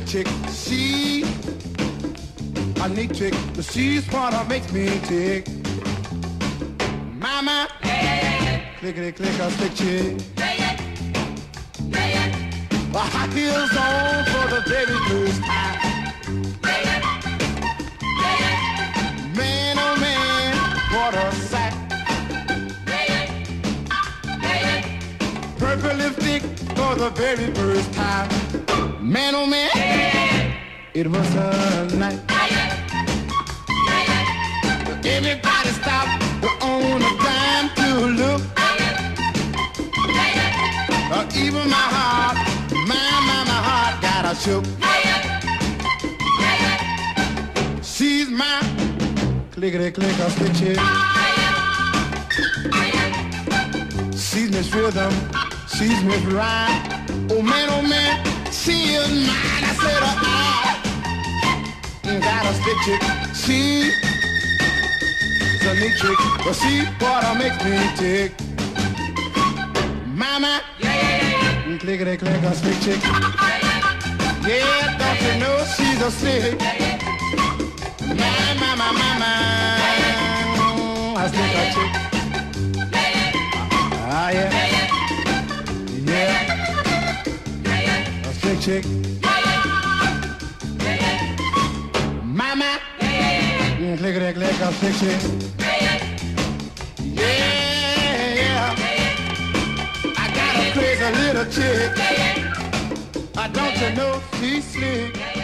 slick 0.00 0.26
chick. 0.26 0.28
She 0.52 1.22
a 2.82 2.88
neat 2.88 3.14
chick, 3.14 3.34
but 3.54 3.64
she's 3.64 4.06
what 4.12 4.48
makes 4.48 4.70
me 4.72 5.00
tick. 5.04 5.48
Mama, 7.14 7.68
clickety 8.78 9.12
click 9.12 9.38
a 9.38 9.50
slick 9.52 9.74
chick. 9.74 10.18
The 12.92 12.98
high 12.98 13.26
heels 13.34 13.76
on 13.76 14.24
for 14.32 14.46
the 14.54 14.60
very 14.68 14.98
first 15.08 15.42
time. 15.44 15.78
Man, 19.34 19.76
oh 19.78 19.96
man, 20.00 20.56
what 20.92 21.14
a 21.14 21.32
sight. 21.34 21.74
Purple 25.58 25.96
lipstick 25.96 26.42
for 26.76 26.94
the 26.96 27.10
very 27.14 27.52
first 27.54 27.92
time. 27.94 28.45
Man, 29.06 29.36
oh 29.36 29.46
man, 29.46 29.70
it 30.92 31.06
was 31.06 31.34
a 31.36 31.96
night. 31.96 32.18
Everybody 35.06 35.68
stop 35.68 36.08
on 36.60 37.00
a 37.00 37.12
dime 37.22 37.70
to 37.76 38.06
look. 38.20 38.42
Uh, 41.08 41.24
even 41.36 41.70
my 41.70 41.86
heart, 41.96 42.36
my, 42.72 42.98
my, 43.28 43.44
my 43.44 43.60
heart 43.68 44.02
got 44.02 44.24
a 44.24 44.34
shook. 44.34 44.64
She's 47.84 48.28
my 48.28 48.60
clickety 49.52 49.92
click 49.92 50.18
a 50.18 50.30
stitches. 50.30 50.78
She's 54.20 54.50
Miss 54.50 54.74
Rhythm, 54.74 55.12
she's 55.68 56.02
Miss 56.02 56.22
Rhyme. 56.24 57.06
Oh 57.30 57.40
man, 57.40 57.68
oh 57.70 57.82
man, 57.82 58.35
she 58.66 58.98
is 58.98 59.08
mine. 59.08 59.62
I 59.62 59.72
said, 59.82 60.02
uh, 60.02 60.18
I 62.02 62.18
got 62.18 62.44
a 62.50 62.52
stitch 62.58 62.88
it. 62.94 63.02
She 63.42 63.60
a 65.68 65.70
neat 65.74 65.94
trick, 65.98 66.20
but 66.44 66.54
she 66.54 66.72
what 66.98 67.22
makes 67.38 67.58
me 67.64 67.76
tick. 67.96 68.30
Mama, 70.06 70.52
yeah, 70.80 70.94
yeah, 70.94 71.06
yeah, 71.06 71.70
yeah. 71.70 71.78
clickety 71.78 72.16
click 72.16 72.42
a 72.42 72.54
slick 72.54 72.78
chick. 72.80 73.00
Yeah, 74.42 74.98
don't 74.98 75.20
you 75.26 75.34
know 75.42 75.56
she's 75.76 76.00
a 76.02 76.10
slick? 76.10 76.58
My, 78.00 78.54
my, 78.60 78.70
my, 78.80 78.90
my, 78.98 79.10
my, 79.22 79.34
a 81.22 81.26
slick 81.28 81.54
a 81.60 81.64
chick. 81.74 81.90
Ah, 84.08 84.30
yeah, 84.30 84.50
yeah, 86.06 86.34
a 86.34 86.50
slick 86.50 86.55
chick. 88.66 88.84
Mama, 92.24 92.80
clickety 93.96 94.32
click 94.32 94.60
a 94.60 94.72
slick 94.72 94.94
chick. 94.98 95.20
Yeah, 96.98 98.34
yeah. 98.34 98.74
I 100.18 100.26
got 100.34 100.54
a 101.00 101.10
little 101.20 101.46
chick. 101.52 101.92
I 103.36 103.46
don't 103.52 103.80
you 103.80 103.94
know 103.94 104.20
she's 104.40 104.64
slick. 104.64 105.35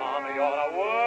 Army, 0.00 0.34
you're 0.34 0.44
a 0.44 0.78
word. 0.78 1.05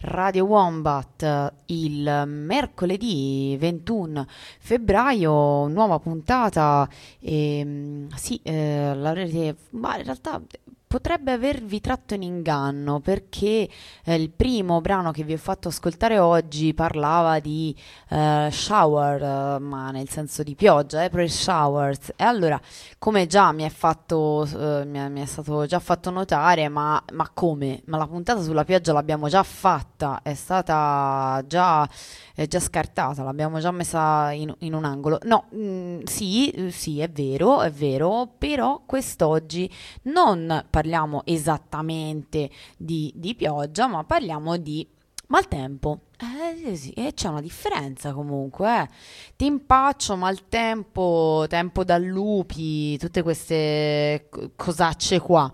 Radio 0.00 0.44
Wombat, 0.44 1.52
il 1.66 2.24
mercoledì 2.26 3.56
21 3.58 4.26
febbraio, 4.58 5.66
nuova 5.68 5.98
puntata. 5.98 6.88
E, 7.20 7.58
ehm, 7.58 8.08
sì, 8.14 8.40
eh, 8.42 8.92
l'avrete, 8.94 9.56
ma 9.70 9.96
in 9.96 10.04
realtà 10.04 10.40
potrebbe 10.88 11.32
avervi 11.32 11.80
tratto 11.80 12.14
in 12.14 12.22
inganno 12.22 12.98
perché 12.98 13.68
eh, 14.04 14.14
il 14.14 14.30
primo 14.30 14.80
brano 14.80 15.10
che 15.10 15.22
vi 15.22 15.34
ho 15.34 15.38
fatto 15.38 15.68
ascoltare 15.68 16.18
oggi 16.18 16.72
parlava 16.72 17.38
di 17.40 17.76
eh, 18.08 18.48
shower, 18.50 19.22
eh, 19.22 19.58
ma 19.60 19.90
nel 19.90 20.08
senso 20.08 20.42
di 20.42 20.54
pioggia, 20.54 21.02
April 21.02 21.30
showers. 21.30 22.12
E 22.16 22.24
allora, 22.24 22.58
come 22.98 23.26
già 23.26 23.52
mi 23.52 23.64
è, 23.64 23.68
fatto, 23.68 24.44
eh, 24.46 24.86
mi 24.86 24.98
è, 24.98 25.08
mi 25.08 25.20
è 25.20 25.26
stato 25.26 25.66
già 25.66 25.78
fatto 25.78 26.08
notare, 26.10 26.68
ma, 26.70 27.00
ma, 27.12 27.30
come? 27.34 27.82
Ma 27.84 27.98
la 27.98 28.06
puntata 28.06 28.40
sulla 28.42 28.64
pioggia 28.64 28.94
l'abbiamo 28.94 29.28
già 29.28 29.42
fatta, 29.42 30.20
è 30.22 30.32
stata 30.32 31.44
già, 31.46 31.86
è 32.34 32.46
già 32.46 32.60
scartata, 32.60 33.22
l'abbiamo 33.22 33.60
già 33.60 33.70
messa 33.72 34.32
in, 34.32 34.54
in 34.60 34.72
un 34.72 34.86
angolo. 34.86 35.18
No, 35.24 35.48
mh, 35.50 35.58
mm, 35.58 36.00
sì, 36.04 36.68
sì, 36.70 37.00
è 37.00 37.10
vero, 37.10 37.60
è 37.60 37.70
vero, 37.70 38.26
però 38.38 38.80
quest'oggi 38.86 39.70
non 40.04 40.46
parliamo 40.46 40.76
esattamente 41.24 42.50
di, 42.76 43.12
di 43.14 43.34
pioggia, 43.34 43.86
ma 43.86 44.04
parliamo 44.04 44.56
di 44.56 44.86
maltempo. 45.28 46.00
Eh 46.20 46.74
sì, 46.76 46.90
e 46.90 47.14
c'è 47.14 47.28
una 47.28 47.40
differenza 47.40 48.12
comunque. 48.12 48.82
Eh. 48.82 48.88
Timpaccio, 49.36 50.16
maltempo, 50.16 51.46
tempo 51.48 51.84
da 51.84 51.96
lupi, 51.98 52.98
tutte 52.98 53.22
queste 53.22 54.28
cosacce 54.56 55.20
qua. 55.20 55.50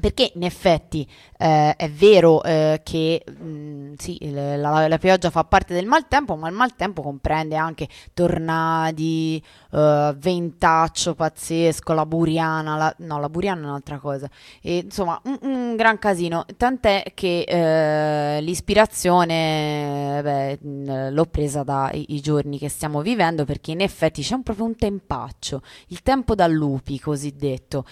Perché 0.00 0.32
in 0.34 0.42
effetti 0.42 1.06
eh, 1.36 1.76
è 1.76 1.90
vero 1.90 2.42
eh, 2.42 2.80
che 2.82 3.22
mh, 3.26 3.44
mm, 3.44 3.92
sì, 3.98 4.30
la, 4.30 4.88
la, 4.88 4.98
pioggia 4.98 5.28
fa 5.30 5.44
parte 5.44 5.74
del 5.74 5.86
maltempo, 5.86 6.34
ma 6.34 6.48
il 6.48 6.54
maltempo 6.54 7.02
comprende 7.02 7.56
anche 7.56 7.88
tornadi, 8.14 9.42
uh, 9.72 10.14
ventaccio 10.16 11.14
pazzesco, 11.14 11.92
la 11.92 12.06
buriana, 12.06 12.76
la, 12.76 12.94
no 12.98 13.18
la 13.18 13.28
buriana 13.28 13.62
è 13.62 13.64
un'altra 13.64 13.98
cosa, 13.98 14.28
e, 14.60 14.78
insomma 14.78 15.20
un, 15.24 15.38
un, 15.42 15.76
gran 15.76 15.98
casino, 15.98 16.44
tant'è 16.56 17.12
che 17.14 17.44
uh, 17.48 18.42
l'ispirazione 18.42 20.20
beh, 20.22 21.10
l'ho 21.10 21.26
presa 21.26 21.62
dai 21.62 22.06
giorni 22.22 22.58
che 22.58 22.68
stiamo 22.68 23.00
vivendo 23.02 23.44
perché 23.44 23.72
in 23.72 23.80
effetti 23.80 24.22
c'è 24.22 24.34
un, 24.34 24.42
proprio 24.42 24.66
un 24.66 24.76
tempaccio, 24.76 25.62
il 25.88 26.02
tempo 26.02 26.34
da 26.34 26.46
lupi 26.46 26.98
cosiddetto, 27.00 27.84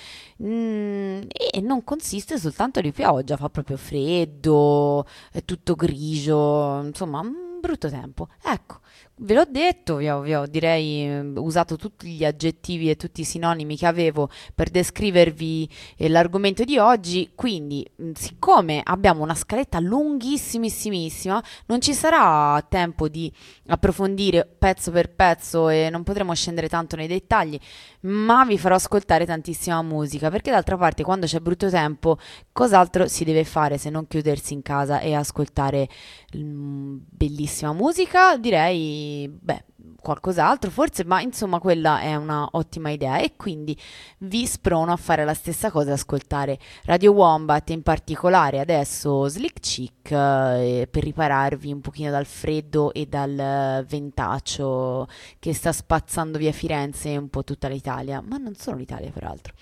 mm, 0.43 1.21
e 1.53 1.61
non 1.61 1.85
consiste 1.85 2.39
soltanto 2.39 2.81
di 2.81 2.93
pioggia, 2.93 3.37
fa 3.37 3.49
proprio 3.49 3.77
freddo, 3.77 5.07
è 5.33 5.45
tutto 5.45 5.75
grigio, 5.75 6.81
insomma 6.83 7.21
un 7.21 7.49
brutto 7.61 7.89
tempo. 7.89 8.29
Ecco, 8.43 8.81
Ve 9.23 9.35
l'ho 9.35 9.45
detto, 9.47 9.97
vi 9.97 10.09
ho, 10.09 10.21
vi 10.23 10.35
ho, 10.35 10.47
direi 10.47 11.07
mm, 11.07 11.37
usato 11.37 11.77
tutti 11.77 12.09
gli 12.09 12.25
aggettivi 12.25 12.89
e 12.89 12.97
tutti 12.97 13.21
i 13.21 13.25
sinonimi 13.25 13.77
che 13.77 13.85
avevo 13.85 14.31
per 14.55 14.71
descrivervi 14.71 15.69
eh, 15.99 16.09
l'argomento 16.09 16.65
di 16.65 16.79
oggi, 16.79 17.33
quindi 17.35 17.87
mm, 18.01 18.13
siccome 18.15 18.81
abbiamo 18.83 19.23
una 19.23 19.35
scaletta 19.35 19.79
lunghissimissimissima, 19.79 21.43
non 21.67 21.83
ci 21.83 21.93
sarà 21.93 22.65
tempo 22.67 23.09
di 23.09 23.31
approfondire 23.67 24.49
pezzo 24.59 24.91
per 24.91 25.11
pezzo 25.11 25.69
e 25.69 25.91
non 25.91 26.03
potremo 26.03 26.35
scendere 26.35 26.71
tanto 26.71 26.97
nei 26.97 27.07
dettagli, 27.07 27.59
ma 28.03 28.47
vi 28.47 28.57
farò 28.57 28.77
ascoltare 28.77 29.27
tantissima 29.27 29.83
musica, 29.83 30.31
perché 30.31 30.51
d'altra 30.51 30.79
parte 30.79 31.03
quando 31.03 31.27
c'è 31.27 31.41
brutto 31.41 31.69
tempo, 31.69 32.17
cos'altro 32.53 33.07
si 33.07 33.25
deve 33.25 33.45
fare 33.45 33.77
se 33.77 33.91
non 33.91 34.07
chiudersi 34.07 34.55
in 34.55 34.63
casa 34.63 35.01
e 35.01 35.13
ascoltare 35.13 35.87
mm, 36.35 36.97
bellissima 37.11 37.75
musica? 37.75 38.39
Direi 38.39 39.09
beh, 39.29 39.65
qualcos'altro 40.01 40.71
forse, 40.71 41.05
ma 41.05 41.21
insomma 41.21 41.59
quella 41.59 42.01
è 42.01 42.15
una 42.15 42.49
ottima 42.53 42.91
idea 42.91 43.19
e 43.19 43.37
quindi 43.37 43.77
vi 44.19 44.47
sprono 44.47 44.93
a 44.93 44.97
fare 44.97 45.25
la 45.25 45.35
stessa 45.35 45.71
cosa, 45.71 45.93
ascoltare 45.93 46.59
Radio 46.85 47.13
Wombat, 47.13 47.71
in 47.71 47.83
particolare 47.83 48.61
adesso 48.61 49.29
Slick 49.29 49.61
Chick, 49.61 50.11
eh, 50.11 50.89
per 50.91 51.03
ripararvi 51.03 51.73
un 51.73 51.81
pochino 51.81 52.11
dal 52.11 52.27
freddo 52.27 52.93
e 52.93 53.07
dal 53.07 53.85
ventaccio 53.87 55.07
che 55.39 55.55
sta 55.55 55.73
spazzando 55.73 56.39
via 56.39 56.53
Firenze 56.53 57.13
e 57.13 57.17
un 57.17 57.29
po' 57.29 57.45
tutta 57.45 57.69
l'Italia, 57.69 58.21
ma 58.21 58.37
non 58.37 58.55
solo 58.55 58.77
l'Italia 58.79 59.11
peraltro. 59.11 59.55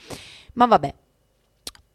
Ma 0.54 0.66
vabbè, 0.66 0.94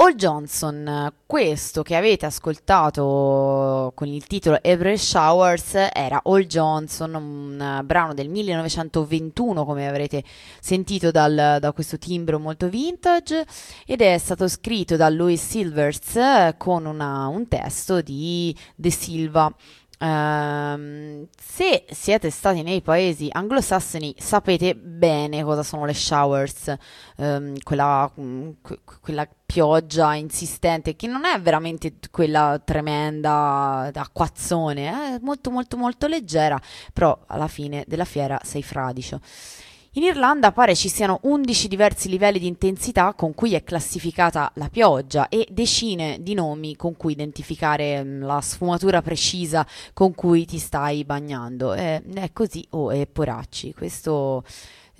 Paul 0.03 0.15
Johnson, 0.15 1.13
questo 1.25 1.81
che 1.81 1.95
avete 1.95 2.25
ascoltato 2.25 3.93
con 3.95 4.09
il 4.09 4.27
titolo 4.27 4.57
April 4.61 4.99
Showers 4.99 5.75
era 5.93 6.19
All 6.25 6.41
Johnson, 6.41 7.13
un 7.13 7.81
brano 7.85 8.13
del 8.13 8.27
1921 8.27 9.63
come 9.63 9.87
avrete 9.87 10.21
sentito 10.59 11.09
dal, 11.09 11.55
da 11.61 11.71
questo 11.71 11.97
timbro 11.97 12.37
molto 12.37 12.67
vintage 12.67 13.45
ed 13.85 14.01
è 14.01 14.17
stato 14.17 14.49
scritto 14.49 14.97
da 14.97 15.07
Louis 15.07 15.41
Silvers 15.41 16.53
con 16.57 16.85
una, 16.85 17.27
un 17.27 17.47
testo 17.47 18.01
di 18.01 18.53
De 18.75 18.91
Silva. 18.91 19.55
Um, 19.99 21.27
se 21.39 21.85
siete 21.89 22.29
stati 22.29 22.61
nei 22.61 22.81
paesi 22.81 23.29
anglosassoni 23.31 24.15
sapete 24.17 24.75
bene 24.75 25.43
cosa 25.43 25.63
sono 25.63 25.85
le 25.85 25.93
showers, 25.93 26.75
um, 27.17 27.53
quella, 27.63 28.11
mm, 28.19 28.49
quella, 29.01 29.27
pioggia 29.45 30.15
insistente 30.15 30.95
che 30.95 31.05
non 31.05 31.25
è 31.25 31.39
veramente 31.39 31.93
quella 32.09 32.59
tremenda 32.63 33.91
acquazzone, 33.93 35.15
è 35.15 35.19
molto 35.21 35.51
molto 35.51 35.77
molto 35.77 36.07
leggera, 36.07 36.59
però 36.91 37.17
alla 37.27 37.47
fine 37.47 37.83
della 37.87 38.05
fiera 38.05 38.39
sei 38.43 38.63
fradicio. 38.63 39.19
In 39.95 40.01
Irlanda 40.01 40.51
pare 40.51 40.73
ci 40.73 40.89
siano 40.89 41.19
11 41.21 41.67
diversi 41.67 42.09
livelli 42.09 42.39
di 42.39 42.47
intensità 42.47 43.13
con 43.13 43.35
cui 43.35 43.53
è 43.53 43.63
classificata 43.63 44.51
la 44.55 44.67
pioggia 44.67 45.29
e 45.29 45.47
decine 45.51 46.17
di 46.19 46.33
nomi 46.33 46.75
con 46.75 46.97
cui 46.97 47.11
identificare 47.11 48.03
mm, 48.03 48.23
la 48.23 48.41
sfumatura 48.41 49.03
precisa 49.03 49.63
con 49.93 50.15
cui 50.15 50.45
ti 50.45 50.57
stai 50.57 51.05
bagnando. 51.05 51.73
È, 51.73 52.01
è 52.01 52.31
così 52.33 52.65
o 52.71 52.85
oh, 52.85 52.91
è 52.91 53.05
poracci. 53.05 53.75
Questo 53.75 54.43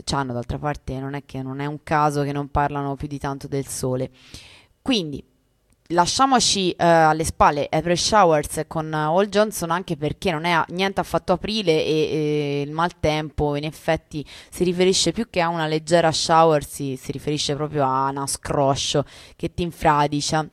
c'hanno 0.04 0.32
d'altra 0.32 0.60
parte 0.60 1.00
non 1.00 1.16
è 1.16 1.24
che 1.26 1.42
non 1.42 1.60
è 1.60 1.66
un 1.66 1.80
caso 1.82 2.22
che 2.22 2.32
non 2.32 2.50
parlano 2.50 2.96
più 2.96 3.08
di 3.08 3.18
tanto 3.18 3.48
del 3.48 3.66
sole. 3.66 4.12
Quindi 4.80 5.26
lasciamoci 5.88 6.70
uh, 6.70 6.76
alle 6.78 7.24
spalle 7.24 7.68
April 7.70 7.98
Showers 7.98 8.64
con 8.68 8.92
uh, 8.92 9.26
Johnson 9.26 9.72
anche 9.72 9.98
perché 9.98 10.32
non 10.32 10.46
è 10.46 10.64
niente 10.70 11.02
affatto 11.02 11.34
aprile 11.34 11.72
e, 11.72 11.86
e, 11.86 12.62
il 12.62 12.72
maltempo 12.72 13.56
in 13.56 13.66
effetti 13.66 14.26
si 14.50 14.64
riferisce 14.64 15.12
più 15.12 15.30
che 15.30 15.42
a 15.42 15.50
una 15.50 15.68
leggera 15.68 16.12
shower 16.12 16.66
si, 16.66 16.96
si 16.96 17.12
riferisce 17.12 17.56
proprio 17.56 17.84
a 17.84 18.10
una 18.10 18.28
scroscio 18.28 19.06
che 19.36 19.54
ti 19.54 19.64
infradicia 19.64 20.48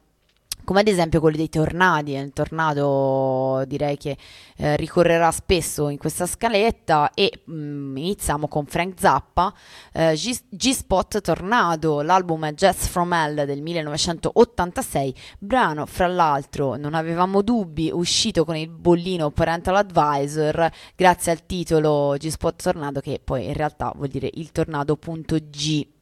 come 0.70 0.82
ad 0.82 0.86
esempio 0.86 1.18
quello 1.18 1.36
dei 1.36 1.48
tornadi. 1.48 2.14
Il 2.14 2.32
tornado 2.32 3.64
direi 3.66 3.96
che 3.96 4.16
eh, 4.56 4.76
ricorrerà 4.76 5.32
spesso 5.32 5.88
in 5.88 5.98
questa 5.98 6.26
scaletta 6.26 7.10
e 7.12 7.40
mh, 7.44 7.52
mm, 7.52 7.96
iniziamo 7.96 8.46
con 8.46 8.66
Frank 8.66 8.94
Zappa, 8.96 9.52
eh, 9.92 10.14
G- 10.14 10.42
G-Spot 10.48 11.22
Tornado, 11.22 12.02
l'album 12.02 12.46
è 12.46 12.52
Jazz 12.52 12.86
From 12.86 13.12
Hell 13.12 13.42
del 13.46 13.60
1986, 13.62 15.12
brano 15.40 15.86
fra 15.86 16.06
l'altro 16.06 16.76
non 16.76 16.94
avevamo 16.94 17.42
dubbi 17.42 17.90
uscito 17.92 18.44
con 18.44 18.54
il 18.54 18.68
bollino 18.68 19.32
Parental 19.32 19.74
Advisor 19.74 20.70
grazie 20.94 21.32
al 21.32 21.46
titolo 21.46 22.14
G-Spot 22.16 22.62
Tornado 22.62 23.00
che 23.00 23.20
poi 23.22 23.46
in 23.46 23.54
realtà 23.54 23.92
vuol 23.96 24.06
dire 24.06 24.30
il 24.34 24.52
tornado.g 24.52 25.98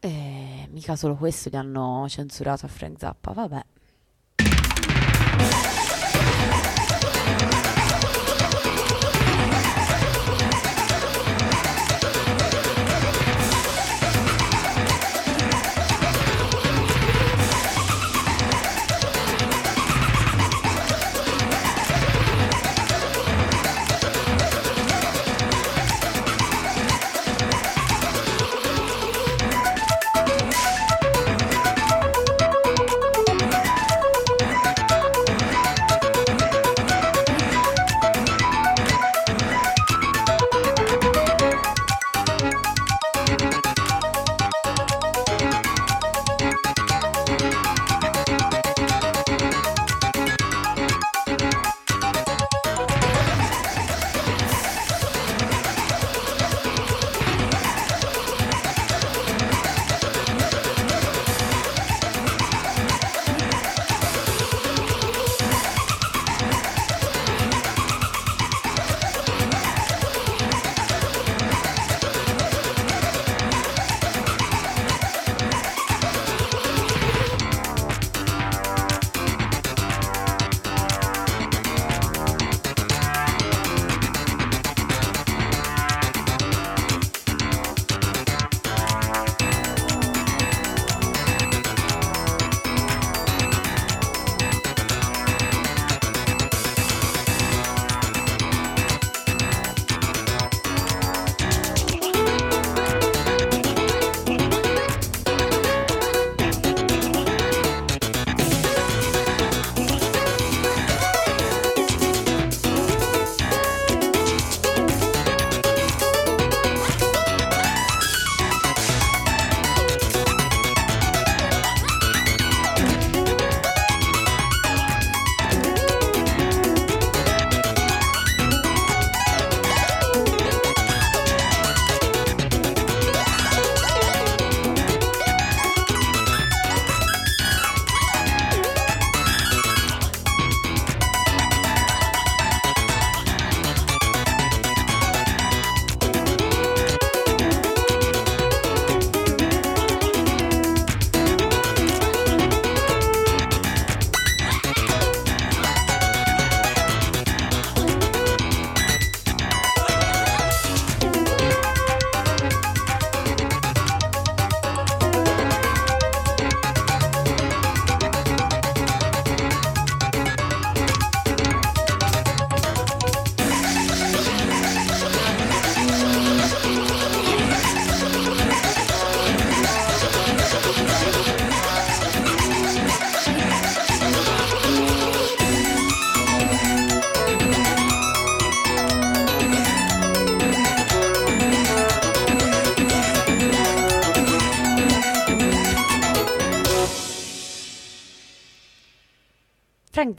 e 0.00 0.68
mica 0.70 0.96
solo 0.96 1.14
questo 1.16 1.50
gli 1.50 1.56
hanno 1.56 2.06
censurato 2.08 2.66
a 2.66 2.68
Frank 2.68 2.98
Zappa, 2.98 3.32
vabbè. 3.32 3.62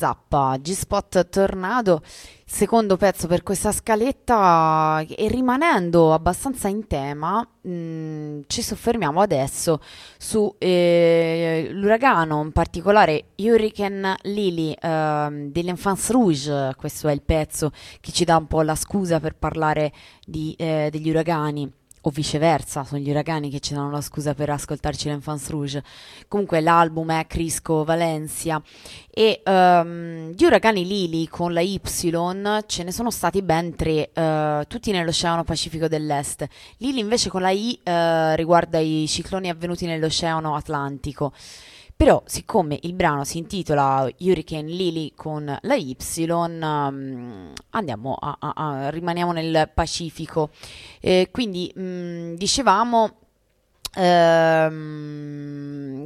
Zappa, 0.01 0.57
G-Spot 0.59 1.29
Tornado, 1.29 2.01
secondo 2.43 2.97
pezzo 2.97 3.27
per 3.27 3.43
questa 3.43 3.71
scaletta 3.71 5.05
e 5.07 5.27
rimanendo 5.27 6.11
abbastanza 6.11 6.69
in 6.69 6.87
tema, 6.87 7.47
mh, 7.61 7.71
mm, 7.71 8.41
ci 8.47 8.63
soffermiamo 8.63 9.21
adesso 9.21 9.79
su 10.17 10.55
eh, 10.57 11.69
in 11.71 12.51
particolare 12.51 13.25
Hurricane 13.35 14.15
Lily 14.23 14.71
eh, 14.71 15.49
dell'Enfance 15.51 16.11
Rouge, 16.11 16.73
questo 16.75 17.07
è 17.07 17.11
il 17.11 17.21
pezzo 17.21 17.71
che 17.99 18.11
ci 18.11 18.25
dà 18.25 18.37
un 18.37 18.47
po' 18.47 18.63
la 18.63 18.73
scusa 18.73 19.19
per 19.19 19.35
parlare 19.35 19.93
di, 20.25 20.55
eh, 20.57 20.89
degli 20.91 21.11
uragani 21.11 21.71
o 22.01 22.09
viceversa, 22.09 22.83
sono 22.83 22.99
gli 22.99 23.09
uragani 23.09 23.49
che 23.49 23.59
ci 23.59 23.73
danno 23.73 23.91
la 23.91 24.01
scusa 24.01 24.33
per 24.33 24.49
ascoltarci 24.49 25.07
l'Enfance 25.07 25.51
Rouge. 25.51 25.83
Comunque 26.27 26.59
l'album 26.61 27.11
è 27.11 27.27
Crisco 27.27 27.83
Valencia 27.83 28.61
e 29.09 29.41
um, 29.45 30.33
di 30.33 30.43
uragani 30.45 30.85
Lili 30.85 31.27
con 31.27 31.53
la 31.53 31.61
Y 31.61 31.79
ce 32.65 32.83
ne 32.83 32.91
sono 32.91 33.11
stati 33.11 33.41
ben 33.41 33.75
tre, 33.75 34.09
uh, 34.13 34.65
tutti 34.67 34.91
nell'Oceano 34.91 35.43
Pacifico 35.43 35.87
dell'Est. 35.87 36.47
Lili 36.77 36.99
invece 36.99 37.29
con 37.29 37.41
la 37.41 37.51
I 37.51 37.79
uh, 37.83 38.35
riguarda 38.35 38.79
i 38.79 39.05
cicloni 39.07 39.49
avvenuti 39.49 39.85
nell'Oceano 39.85 40.55
Atlantico. 40.55 41.33
Però, 42.01 42.23
siccome 42.25 42.79
il 42.81 42.93
brano 42.93 43.23
si 43.23 43.37
intitola 43.37 44.09
Hurricane 44.17 44.67
Lily 44.67 45.11
con 45.15 45.55
la 45.61 45.75
Y, 45.75 45.95
um, 46.27 47.53
andiamo 47.69 48.15
a, 48.19 48.37
a, 48.39 48.53
a, 48.55 48.89
rimaniamo 48.89 49.31
nel 49.31 49.69
Pacifico. 49.71 50.49
Eh, 50.99 51.29
quindi, 51.31 51.71
mh, 51.75 51.81
mm, 51.81 52.33
dicevamo, 52.33 53.17
Ehm, 53.93 55.11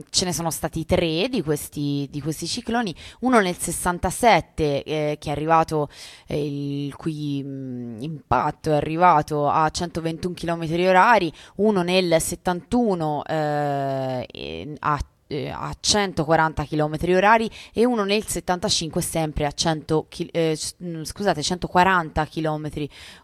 ce 0.10 0.26
ne 0.26 0.34
sono 0.34 0.50
stati 0.50 0.86
tre 0.86 1.28
di 1.30 1.44
questi, 1.44 2.08
di 2.10 2.20
questi 2.20 2.48
cicloni, 2.48 2.94
uno 3.20 3.40
nel 3.40 3.56
67 3.56 4.84
eh, 4.84 5.18
che 5.20 5.30
è 5.30 5.32
arrivato, 5.32 5.90
eh, 6.26 6.86
il 6.88 6.96
cui 6.96 7.44
mh, 7.44 7.48
mm, 7.48 8.02
impatto 8.02 8.72
è 8.72 8.76
arrivato 8.76 9.48
a 9.48 9.70
121 9.70 10.34
km 10.34 10.88
orari, 10.88 11.32
uno 11.58 11.84
nel 11.84 12.20
71 12.20 13.24
eh, 13.24 14.76
a 14.80 15.00
eh, 15.36 15.50
a 15.50 15.76
140 15.80 16.64
km 16.66 16.98
orari 17.10 17.50
e 17.74 17.86
uno 17.86 18.04
nel 18.04 18.26
75 18.26 19.02
sempre 19.02 19.46
a 19.46 19.52
100 19.52 20.08
eh, 20.32 20.58
mm, 20.84 21.04
scusate 21.04 21.42
140 21.42 22.26
km 22.26 22.70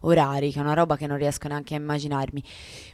orari 0.01 0.51
che 0.51 0.59
è 0.59 0.61
una 0.61 0.73
roba 0.73 0.97
che 0.97 1.07
non 1.07 1.17
riesco 1.17 1.47
neanche 1.47 1.75
a 1.75 1.77
immaginarmi. 1.77 2.43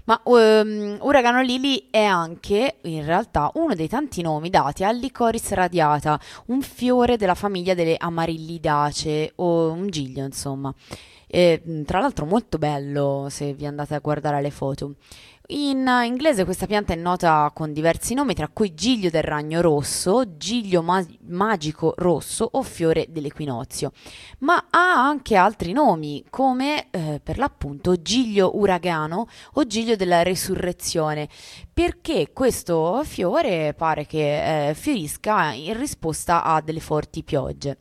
Ma 0.05 0.21
um, 0.23 0.97
Uragano 1.01 1.41
Lili 1.41 1.87
è 1.89 2.03
anche 2.03 2.77
in 2.83 3.05
realtà 3.05 3.51
uno 3.55 3.75
dei 3.75 3.89
tanti 3.89 4.21
nomi 4.21 4.49
dati 4.49 4.83
al 4.83 4.97
Licoris 4.97 5.51
radiata 5.51 6.19
un 6.47 6.61
fiore 6.61 7.17
della 7.17 7.35
famiglia 7.35 7.73
delle 7.73 7.97
Amarillidace 7.97 9.33
o 9.35 9.71
un 9.71 9.89
giglio 9.89 10.23
insomma. 10.23 10.73
E, 11.29 11.61
mm, 11.67 11.83
tra 11.83 11.99
l'altro 11.99 12.25
molto 12.25 12.57
bello 12.57 13.27
se 13.29 13.53
vi 13.53 13.65
andate 13.65 13.93
a 13.95 13.99
guardare 13.99 14.41
le 14.41 14.49
foto 14.49 14.93
in 15.49 15.87
inglese 16.03 16.43
questa 16.43 16.65
pianta 16.65 16.91
è 16.91 16.97
nota 16.97 17.49
con 17.53 17.71
diversi 17.71 18.13
nomi, 18.13 18.33
tra 18.33 18.49
cui 18.49 18.73
giglio 18.73 19.09
del 19.09 19.23
ragno 19.23 19.61
rosso, 19.61 20.35
giglio 20.35 20.81
ma- 20.81 21.05
magico 21.27 21.93
rosso 21.97 22.49
o 22.51 22.63
fiore 22.63 23.05
dell'equinozio, 23.09 23.91
ma 24.39 24.67
ha 24.69 25.05
anche 25.07 25.35
altri 25.35 25.71
nomi 25.71 26.25
come 26.29 26.87
eh, 26.91 27.21
per 27.23 27.37
l'appunto 27.37 28.01
giglio 28.01 28.57
uragano 28.57 29.27
o 29.53 29.65
giglio 29.65 29.95
della 29.95 30.21
resurrezione, 30.21 31.29
perché 31.71 32.31
questo 32.33 33.01
fiore 33.05 33.73
pare 33.73 34.05
che 34.05 34.69
eh, 34.69 34.73
fiorisca 34.73 35.53
in 35.53 35.77
risposta 35.77 36.43
a 36.43 36.59
delle 36.59 36.81
forti 36.81 37.23
piogge. 37.23 37.77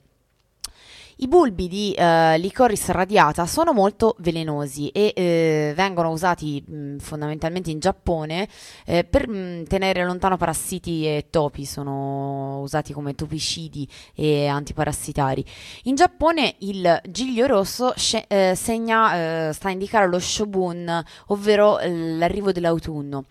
I 1.18 1.28
bulbi 1.28 1.66
di 1.66 1.94
eh, 1.94 2.36
Licoris 2.36 2.88
radiata 2.88 3.46
sono 3.46 3.72
molto 3.72 4.16
velenosi 4.18 4.88
e 4.88 5.14
eh, 5.16 5.72
vengono 5.74 6.10
usati 6.10 6.62
mh, 6.62 6.98
fondamentalmente 6.98 7.70
in 7.70 7.78
Giappone 7.78 8.46
eh, 8.84 9.02
per 9.02 9.26
mh, 9.26 9.64
tenere 9.64 10.04
lontano 10.04 10.36
parassiti 10.36 11.06
e 11.06 11.28
topi, 11.30 11.64
sono 11.64 12.60
usati 12.60 12.92
come 12.92 13.14
topicidi 13.14 13.88
e 14.14 14.46
antiparassitari. 14.46 15.42
In 15.84 15.94
Giappone 15.94 16.56
il 16.58 17.00
giglio 17.08 17.46
rosso 17.46 17.94
sce- 17.96 18.26
eh, 18.28 18.52
segna, 18.54 19.48
eh, 19.48 19.52
sta 19.54 19.68
a 19.68 19.70
indicare 19.70 20.08
lo 20.08 20.18
shobun, 20.18 21.02
ovvero 21.28 21.78
l'arrivo 21.82 22.52
dell'autunno 22.52 23.24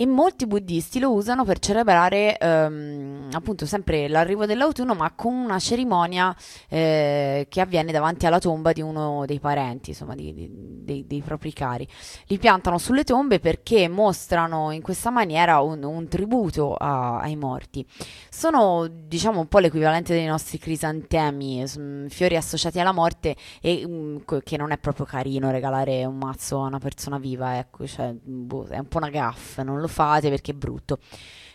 e 0.00 0.06
molti 0.06 0.46
buddisti 0.46 1.00
lo 1.00 1.12
usano 1.12 1.44
per 1.44 1.58
celebrare 1.58 2.38
ehm, 2.38 3.30
appunto 3.32 3.66
sempre 3.66 4.06
l'arrivo 4.06 4.46
dell'autunno 4.46 4.94
ma 4.94 5.10
con 5.10 5.34
una 5.34 5.58
cerimonia 5.58 6.32
eh, 6.68 7.46
che 7.48 7.60
avviene 7.60 7.90
davanti 7.90 8.24
alla 8.24 8.38
tomba 8.38 8.70
di 8.70 8.80
uno 8.80 9.24
dei 9.26 9.40
parenti, 9.40 9.90
insomma 9.90 10.14
di, 10.14 10.32
di, 10.32 10.48
dei, 10.52 11.04
dei, 11.04 11.20
propri 11.20 11.52
cari. 11.52 11.84
Li 12.26 12.38
piantano 12.38 12.78
sulle 12.78 13.02
tombe 13.02 13.40
perché 13.40 13.88
mostrano 13.88 14.70
in 14.70 14.82
questa 14.82 15.10
maniera 15.10 15.58
un, 15.62 15.82
un 15.82 16.06
tributo 16.06 16.74
a, 16.74 17.18
ai 17.18 17.34
morti. 17.34 17.84
Sono 18.30 18.86
diciamo 18.86 19.40
un 19.40 19.48
po' 19.48 19.58
l'equivalente 19.58 20.14
dei 20.14 20.26
nostri 20.26 20.58
crisantemi, 20.58 21.64
fiori 22.08 22.36
associati 22.36 22.78
alla 22.78 22.92
morte 22.92 23.34
e 23.60 23.82
um, 23.84 24.22
che 24.24 24.56
non 24.56 24.70
è 24.70 24.78
proprio 24.78 25.06
carino 25.06 25.50
regalare 25.50 26.04
un 26.04 26.18
mazzo 26.18 26.62
a 26.62 26.66
una 26.66 26.78
persona 26.78 27.18
viva, 27.18 27.58
ecco, 27.58 27.84
cioè, 27.84 28.14
boh, 28.14 28.68
è 28.68 28.78
un 28.78 28.86
po' 28.86 28.98
una 28.98 29.10
gaffa, 29.10 29.64
non 29.64 29.80
lo 29.80 29.86
fate 29.88 30.28
perché 30.30 30.52
è 30.52 30.54
brutto. 30.54 30.98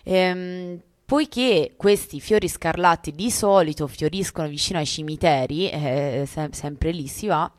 Ehm, 0.04 0.80
poiché 1.06 1.74
questi 1.78 2.20
fiori 2.20 2.48
scarlatti 2.48 3.12
di 3.12 3.32
solito 3.32 3.88
fioriscono 3.88 4.48
vicino 4.48 4.80
ai 4.80 4.86
cimiteri, 4.86 5.70
eh, 5.70 6.26
se- 6.28 6.50
sempre 6.52 6.92
lì 6.92 7.08
si 7.08 7.28
va, 7.28 7.52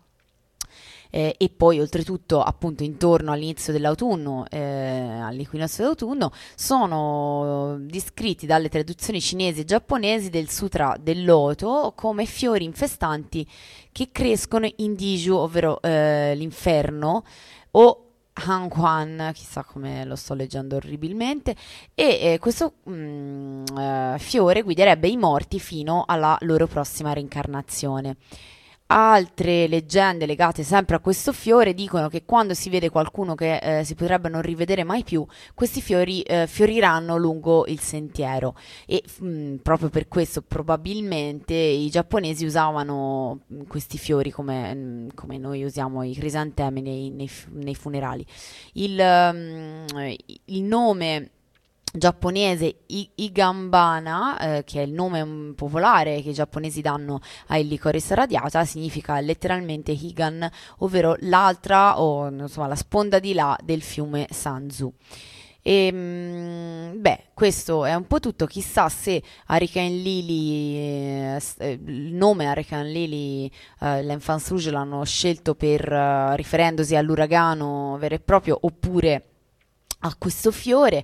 eh, 1.15 1.37
e 1.39 1.49
poi 1.49 1.79
oltretutto 1.79 2.43
appunto 2.43 2.83
intorno 2.83 3.31
all'inizio 3.31 3.73
dell'autunno, 3.73 4.47
eh, 4.51 4.59
all'equinozio 4.59 5.85
d'autunno, 5.85 6.33
sono 6.57 7.77
descritti 7.79 8.47
dalle 8.47 8.69
traduzioni 8.69 9.21
cinesi 9.21 9.61
e 9.61 9.65
giapponesi 9.65 10.29
del 10.29 10.51
Sutra 10.51 10.97
del 11.01 11.25
Loto 11.25 11.93
come 11.95 12.25
fiori 12.27 12.65
infestanti 12.65 13.47
che 13.93 14.09
crescono 14.11 14.69
in 14.79 14.97
Diju, 14.97 15.37
ovvero 15.37 15.81
eh, 15.83 16.35
l'inferno, 16.35 17.25
o 17.71 18.04
Han 18.35 18.69
Quan, 18.69 19.31
chissà 19.33 19.63
come 19.63 20.05
lo 20.05 20.17
sto 20.17 20.35
leggendo 20.35 20.77
orribilmente, 20.77 21.55
e 21.95 22.33
eh, 22.33 22.39
questo 22.39 22.75
mh, 22.83 22.93
mm, 22.93 23.65
eh, 23.79 24.17
fiore 24.19 24.63
guiderebbe 24.63 25.09
i 25.09 25.17
morti 25.17 25.61
fino 25.61 26.05
alla 26.07 26.37
loro 26.41 26.67
prossima 26.67 27.13
reincarnazione. 27.13 28.17
Altre 28.87 29.67
leggende 29.67 30.27
legate 30.27 30.63
sempre 30.63 30.97
a 30.97 30.99
questo 30.99 31.33
fiore 31.33 31.73
dicono 31.73 32.09
che 32.09 32.27
quando 32.27 32.53
si 32.53 32.69
vede 32.69 32.91
qualcuno 32.91 33.35
che 33.35 33.57
eh, 33.57 33.83
si 33.85 33.95
potrebbe 33.95 34.29
non 34.29 34.43
rivedere 34.43 34.85
mai 34.85 35.03
più, 35.03 35.27
questi 35.55 35.81
fiori 35.81 36.21
eh, 36.21 36.47
fioriranno 36.47 37.17
lungo 37.17 37.65
il 37.67 37.81
sentiero 37.81 38.55
e 38.87 39.03
mh, 39.21 39.27
mm, 39.27 39.55
proprio 39.57 39.89
per 39.89 40.07
questo 40.07 40.43
probabilmente 40.43 41.55
i 41.55 41.89
giapponesi 41.89 42.45
usavano 42.45 43.41
mh, 43.47 43.57
mm, 43.57 43.63
questi 43.69 43.97
fiori 43.97 44.31
come, 44.31 44.75
mh, 44.75 44.79
mm, 44.79 45.09
come, 45.15 45.39
noi 45.39 45.65
usiamo 45.65 46.03
i 46.03 46.15
crisantemi 46.15 46.83
nei, 46.83 47.11
nei, 47.11 47.31
nei 47.53 47.75
funerali. 47.75 48.25
Il, 48.75 50.15
il 50.45 50.63
nome 50.63 51.31
giapponese 51.97 52.81
I- 52.87 53.09
Igambana, 53.15 54.39
eh, 54.39 54.65
che 54.65 54.83
è 54.83 54.85
il 54.85 54.93
nome 54.93 55.53
popolare 55.55 56.21
che 56.23 56.31
i 56.31 56.35
giapponesi 56.35 56.81
danno 56.81 57.21
ai 57.47 57.67
licoris 57.67 58.11
radiata, 58.11 58.65
significa 58.65 59.21
letteralmente 59.21 59.93
Higan, 59.93 60.51
ovvero 60.79 61.17
l'altra 61.21 62.01
o 62.01 62.29
insomma 62.29 62.67
la 62.67 62.75
sponda 62.75 63.21
di 63.21 63.33
là 63.33 63.57
del 63.63 63.83
fiume 63.83 64.27
Sanzu. 64.31 64.93
E 65.67 65.87
ehm, 65.87 67.01
beh, 67.01 67.29
questo 67.33 67.87
è 67.87 67.95
un 67.95 68.07
po' 68.07 68.21
tutto. 68.21 68.45
Chissà 68.45 68.91
se 68.91 69.23
Hurricane 69.49 69.89
Lily, 69.89 70.77
eh, 70.77 71.41
eh, 71.59 71.81
il 71.87 72.13
nome 72.13 72.47
Hurricane 72.47 72.91
Lily, 72.91 73.51
eh, 73.81 74.03
l'Enfance 74.03 74.51
Rouge 74.51 74.71
l'hanno 74.71 75.03
scelto 75.05 75.55
per 75.55 75.91
uh, 75.91 76.35
riferendosi 76.35 76.97
all'uragano 76.97 77.97
vero 77.99 78.15
e 78.17 78.21
proprio 78.21 78.59
oppure 78.61 79.29
a 80.01 80.15
questo 80.19 80.51
fiore. 80.51 81.03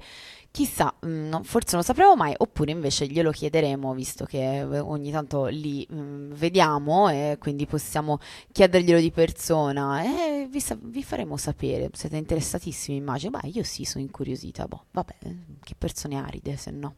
Chissà, 0.52 0.92
mh, 1.00 1.08
mm, 1.08 1.40
forse 1.42 1.76
non 1.76 1.80
lo 1.80 1.82
sapremo 1.82 2.16
mai, 2.16 2.34
oppure 2.36 2.72
invece 2.72 3.06
glielo 3.06 3.30
chiederemo, 3.30 3.94
visto 3.94 4.24
che 4.24 4.58
eh, 4.58 4.78
ogni 4.80 5.12
tanto 5.12 5.46
li 5.46 5.86
mh, 5.88 5.96
mm, 5.96 6.32
vediamo 6.32 7.08
e 7.08 7.36
quindi 7.38 7.66
possiamo 7.66 8.18
chiederglielo 8.50 8.98
di 8.98 9.12
persona 9.12 10.02
e 10.02 10.48
vi, 10.50 10.60
sa- 10.60 10.76
vi, 10.80 11.04
faremo 11.04 11.36
sapere. 11.36 11.90
Siete 11.92 12.16
interessatissimi, 12.16 12.96
immagino. 12.96 13.38
Beh, 13.38 13.48
io 13.48 13.62
sì, 13.62 13.84
sono 13.84 14.02
incuriosita. 14.02 14.66
Boh, 14.66 14.86
vabbè, 14.90 15.14
che 15.62 15.74
persone 15.78 16.16
aride, 16.16 16.56
se 16.56 16.70
no. 16.72 16.94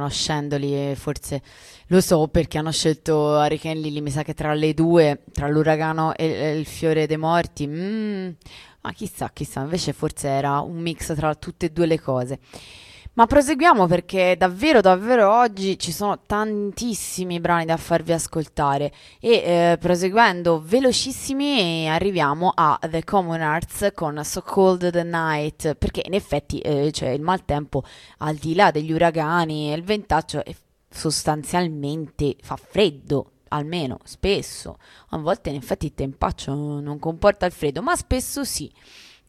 Conoscendoli 0.00 0.94
forse 0.96 1.42
lo 1.88 2.00
so 2.00 2.28
perché 2.28 2.58
hanno 2.58 2.72
scelto 2.72 3.14
Hurricane 3.14 3.80
Lily, 3.80 4.00
mi 4.00 4.10
sa 4.10 4.22
che 4.22 4.32
tra 4.32 4.54
le 4.54 4.74
due, 4.74 5.24
tra 5.32 5.48
l'uragano 5.48 6.14
e, 6.14 6.24
e 6.26 6.58
il 6.58 6.64
fiore 6.64 7.06
dei 7.06 7.16
morti, 7.16 7.66
mm, 7.66 8.30
ma 8.82 8.92
chissà, 8.92 9.30
chissà, 9.32 9.60
invece 9.60 9.92
forse 9.92 10.28
era 10.28 10.60
un 10.60 10.78
mix 10.78 11.14
tra 11.14 11.34
tutte 11.34 11.66
e 11.66 11.70
due 11.70 11.86
le 11.86 12.00
cose. 12.00 12.38
Ma 13.14 13.26
proseguiamo 13.26 13.88
perché 13.88 14.36
davvero, 14.38 14.80
davvero 14.80 15.34
oggi 15.34 15.76
ci 15.80 15.90
sono 15.90 16.20
tantissimi 16.24 17.40
brani 17.40 17.64
da 17.64 17.76
farvi 17.76 18.12
ascoltare. 18.12 18.92
E 19.18 19.30
eh, 19.30 19.78
proseguendo 19.80 20.62
velocissimi 20.64 21.88
arriviamo 21.88 22.52
a 22.54 22.78
The 22.88 23.02
Common 23.02 23.40
Arts 23.40 23.90
con 23.94 24.22
So 24.22 24.42
Cold 24.42 24.92
the 24.92 25.02
Night 25.02 25.74
perché 25.74 26.02
in 26.06 26.14
effetti 26.14 26.60
eh, 26.60 26.92
cioè, 26.92 27.08
il 27.08 27.20
maltempo 27.20 27.82
al 28.18 28.36
di 28.36 28.54
là 28.54 28.70
degli 28.70 28.92
uragani 28.92 29.72
e 29.72 29.74
il 29.74 29.82
ventaccio 29.82 30.42
sostanzialmente 30.88 32.36
fa 32.40 32.56
freddo 32.56 33.32
almeno 33.48 33.98
spesso. 34.04 34.78
A 35.08 35.18
volte 35.18 35.50
in 35.50 35.56
effetti 35.56 35.86
il 35.86 35.94
tempaccio 35.94 36.54
non 36.54 37.00
comporta 37.00 37.44
il 37.44 37.52
freddo 37.52 37.82
ma 37.82 37.96
spesso 37.96 38.44
sì. 38.44 38.72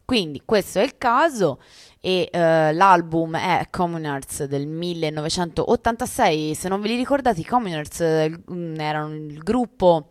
Quindi 0.04 0.42
questo 0.44 0.78
è 0.78 0.82
il 0.82 0.98
caso 0.98 1.60
e 2.04 2.28
uh, 2.32 2.74
l'album 2.74 3.36
è 3.36 3.68
Communards 3.70 4.42
del 4.46 4.66
1986. 4.66 6.52
Se 6.56 6.68
non 6.68 6.80
ve 6.80 6.88
li 6.88 6.96
ricordate, 6.96 7.40
i 7.40 7.44
Communards 7.44 8.00
uh, 8.00 8.74
erano 8.76 9.14
il 9.14 9.38
gruppo 9.38 10.08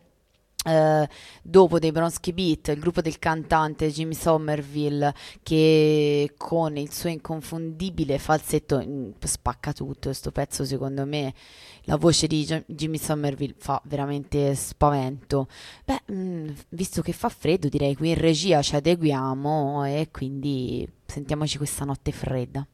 Uh, 0.63 1.07
dopo 1.41 1.79
dei 1.79 1.91
Bronski 1.91 2.33
Beat, 2.33 2.67
il 2.67 2.79
gruppo 2.79 3.01
del 3.01 3.17
cantante 3.17 3.89
Jimmy 3.89 4.13
Somerville 4.13 5.11
che 5.41 6.33
con 6.37 6.77
il 6.77 6.91
suo 6.91 7.09
inconfondibile 7.09 8.19
falsetto 8.19 8.79
mm, 8.79 9.13
spacca 9.23 9.73
tutto 9.73 10.09
questo 10.09 10.31
pezzo 10.31 10.63
secondo 10.63 11.03
me 11.07 11.33
la 11.85 11.95
voce 11.95 12.27
di 12.27 12.45
Jimmy 12.67 12.99
Somerville 12.99 13.55
fa 13.57 13.81
veramente 13.85 14.53
spavento. 14.53 15.47
Beh 15.83 16.01
mm, 16.11 16.49
visto 16.69 17.01
che 17.01 17.11
fa 17.11 17.29
freddo 17.29 17.67
direi 17.67 17.95
qui 17.95 18.09
in 18.09 18.19
regia 18.19 18.61
ci 18.61 18.75
adeguiamo 18.75 19.85
e 19.85 20.09
quindi 20.11 20.87
sentiamoci 21.07 21.57
questa 21.57 21.85
notte 21.85 22.11
fredda 22.11 22.67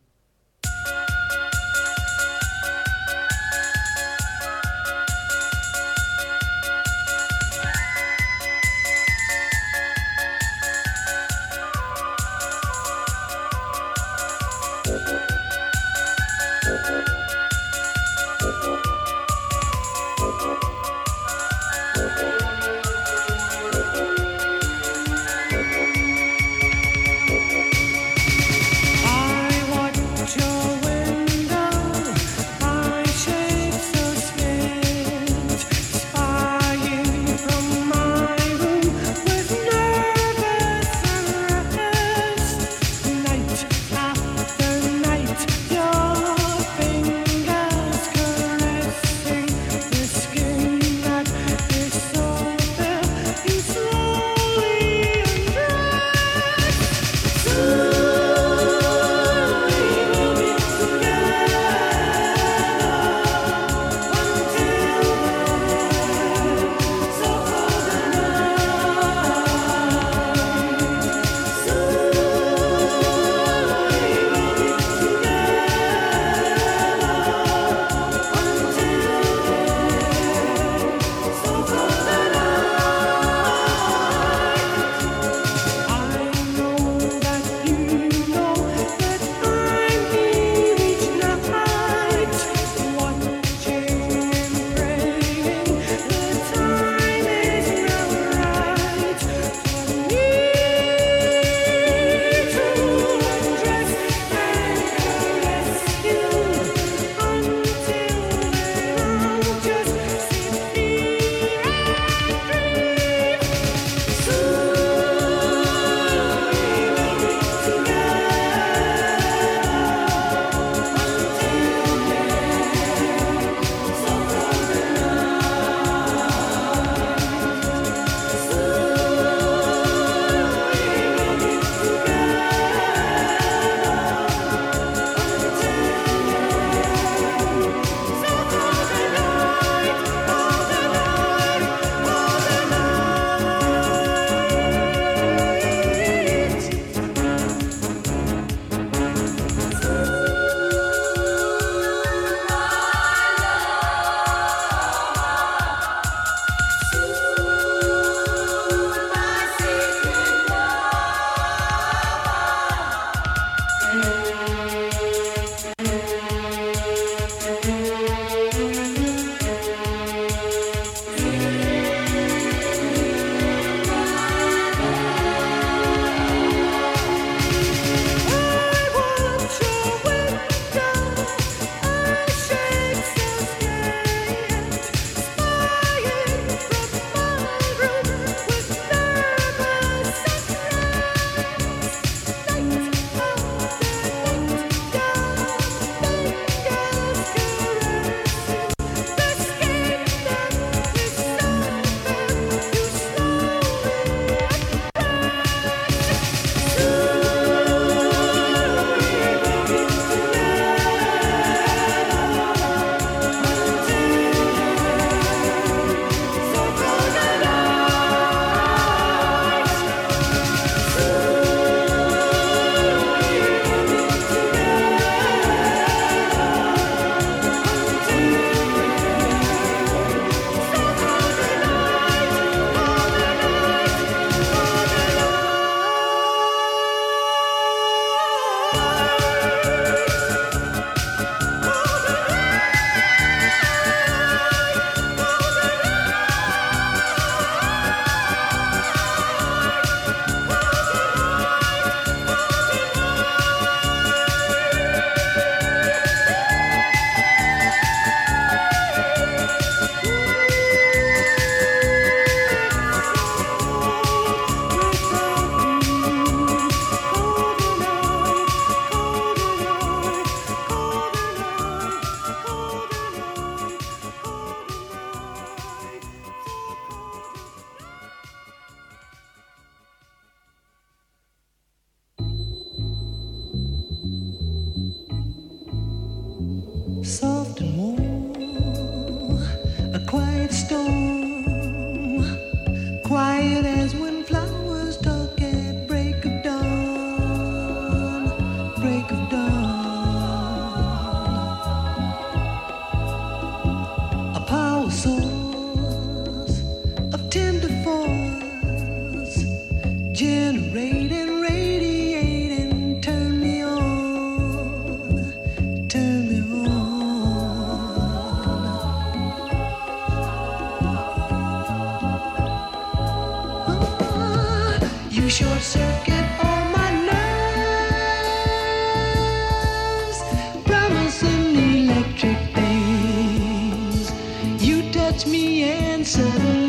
and 336.15 336.66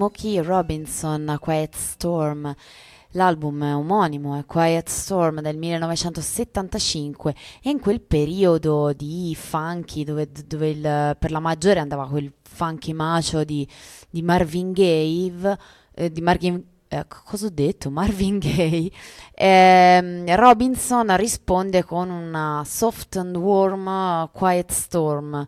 Smokey 0.00 0.40
Robinson, 0.40 1.36
Quiet 1.38 1.76
Storm. 1.76 2.54
L'album 3.10 3.60
omonimo 3.60 4.38
è 4.38 4.46
Quiet 4.46 4.88
Storm 4.88 5.42
del 5.42 5.58
1975 5.58 7.34
e 7.62 7.68
in 7.68 7.80
quel 7.80 8.00
periodo 8.00 8.94
di 8.94 9.36
funky 9.38 10.02
dove, 10.04 10.30
dove 10.46 10.70
il- 10.70 11.16
per 11.18 11.30
la 11.30 11.40
maggiore 11.40 11.80
andava 11.80 12.08
quel 12.08 12.32
funky 12.40 12.94
macio 12.94 13.44
di, 13.44 13.68
di 14.08 14.22
Marvin 14.22 14.72
Gaye, 14.72 15.58
eh, 15.94 16.10
di 16.10 16.22
Marvin, 16.22 16.64
eh, 16.88 17.06
cosa 17.06 17.46
ho 17.46 17.50
detto? 17.50 17.90
Marvin 17.92 18.38
Gaye. 18.38 18.90
Ehm, 19.34 20.34
Robinson 20.34 21.14
risponde 21.18 21.84
con 21.84 22.08
una 22.08 22.62
soft 22.64 23.16
and 23.16 23.36
warm 23.36 24.30
Quiet 24.32 24.70
Storm 24.72 25.46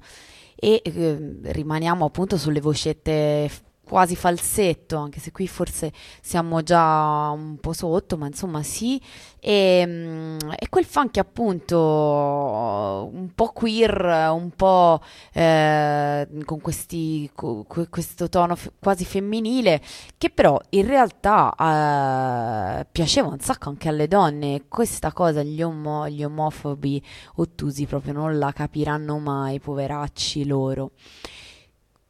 e 0.54 0.82
eh, 0.84 1.38
rimaniamo 1.42 2.04
appunto 2.04 2.36
sulle 2.36 2.60
vocette 2.60 3.50
quasi 3.92 4.16
falsetto, 4.16 4.96
anche 4.96 5.20
se 5.20 5.32
qui 5.32 5.46
forse 5.46 5.92
siamo 6.22 6.62
già 6.62 7.28
un 7.28 7.58
po' 7.60 7.74
sotto, 7.74 8.16
ma 8.16 8.26
insomma 8.26 8.62
sì, 8.62 8.98
e, 9.38 9.84
mm, 9.86 10.38
e 10.58 10.68
quel 10.70 10.86
funky 10.86 11.20
appunto 11.20 11.76
un 13.12 13.34
po' 13.34 13.48
queer, 13.52 14.30
un 14.32 14.48
po' 14.56 14.98
eh, 15.34 16.26
con 16.46 16.60
questi, 16.62 17.30
co- 17.34 17.64
que- 17.68 17.90
questo 17.90 18.30
tono 18.30 18.54
f- 18.56 18.70
quasi 18.80 19.04
femminile, 19.04 19.82
che 20.16 20.30
però 20.30 20.58
in 20.70 20.86
realtà 20.86 21.54
eh, 21.58 22.86
piaceva 22.90 23.28
un 23.28 23.40
sacco 23.40 23.68
anche 23.68 23.88
alle 23.90 24.08
donne, 24.08 24.62
questa 24.68 25.12
cosa 25.12 25.42
gli, 25.42 25.60
omo- 25.62 26.08
gli 26.08 26.24
omofobi 26.24 27.02
ottusi 27.36 27.84
proprio 27.84 28.14
non 28.14 28.38
la 28.38 28.52
capiranno 28.52 29.18
mai, 29.18 29.60
poveracci 29.60 30.46
loro. 30.46 30.92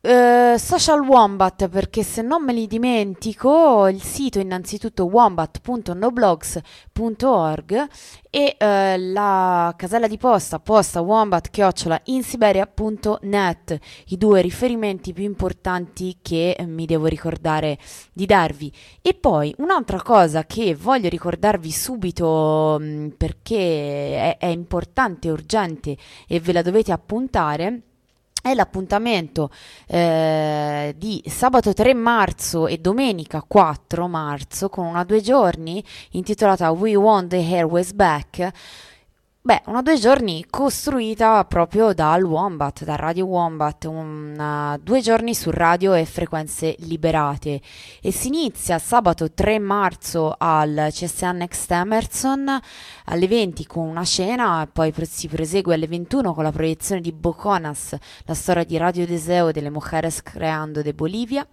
Eh, 0.04 0.56
social 0.58 0.98
Wombat 0.98 1.68
perché 1.68 2.02
se 2.02 2.22
non 2.22 2.42
me 2.42 2.52
li 2.52 2.66
dimentico 2.66 3.86
il 3.86 4.02
sito 4.02 4.40
innanzitutto 4.40 5.04
wombat.noblogs.org 5.04 7.86
e 8.28 8.56
eh, 8.58 8.98
la 8.98 9.72
casella 9.76 10.08
di 10.08 10.16
posta 10.16 10.58
posta 10.58 11.02
wombat 11.02 11.50
chiocciola 11.50 12.00
insiberia.net 12.06 13.78
i 14.06 14.16
due 14.16 14.40
riferimenti 14.40 15.12
più 15.12 15.22
importanti 15.22 16.18
che 16.20 16.56
eh, 16.58 16.66
mi 16.66 16.86
devo 16.86 17.06
ricordare 17.06 17.78
di 18.12 18.26
darvi. 18.26 18.72
E 19.00 19.14
poi 19.14 19.54
un'altra 19.58 20.02
cosa 20.02 20.46
che 20.46 20.74
voglio 20.74 21.08
ricordarvi 21.08 21.70
subito 21.70 22.76
mh, 22.80 23.10
perché 23.16 24.36
è, 24.36 24.38
è 24.38 24.46
importante 24.46 25.30
urgente 25.30 25.96
e 26.26 26.40
ve 26.40 26.52
la 26.52 26.62
dovete 26.62 26.90
appuntare 26.90 27.82
è 28.42 28.54
l'appuntamento 28.54 29.50
eh, 29.86 30.94
di 30.98 31.22
sabato 31.26 31.72
3 31.72 31.94
marzo 31.94 32.66
e 32.66 32.78
domenica 32.78 33.42
4 33.46 34.08
marzo 34.08 34.68
con 34.68 34.84
una 34.84 35.04
due 35.04 35.20
giorni 35.20 35.82
intitolata 36.10 36.70
We 36.72 36.96
Want 36.96 37.30
the 37.30 37.36
Airways 37.36 37.92
Back 37.92 38.50
Beh, 39.44 39.62
una 39.66 39.82
due 39.82 39.98
giorni 39.98 40.46
costruita 40.48 41.44
proprio 41.46 41.92
dal 41.92 42.22
Wombat, 42.22 42.84
da 42.84 42.94
Radio 42.94 43.24
Wombat, 43.24 43.86
una- 43.86 44.78
due 44.80 45.00
giorni 45.00 45.34
su 45.34 45.50
radio 45.50 45.94
e 45.94 46.04
frequenze 46.04 46.76
liberate. 46.78 47.60
E 48.00 48.12
si 48.12 48.28
inizia 48.28 48.78
sabato 48.78 49.32
3 49.32 49.58
marzo 49.58 50.32
al 50.38 50.90
CSN 50.92 51.38
Next 51.38 51.68
Emerson 51.72 52.56
alle 53.06 53.26
20 53.26 53.66
con 53.66 53.88
una 53.88 54.04
cena, 54.04 54.68
poi 54.72 54.94
si 55.02 55.26
prosegue 55.26 55.74
alle 55.74 55.88
21 55.88 56.34
con 56.34 56.44
la 56.44 56.52
proiezione 56.52 57.00
di 57.00 57.10
Boconas, 57.10 57.96
la 58.26 58.34
storia 58.34 58.62
di 58.62 58.76
Radio 58.76 59.06
Deseo 59.06 59.50
delle 59.50 59.70
Mujeres 59.70 60.22
Creando 60.22 60.82
de 60.82 60.94
Bolivia. 60.94 61.44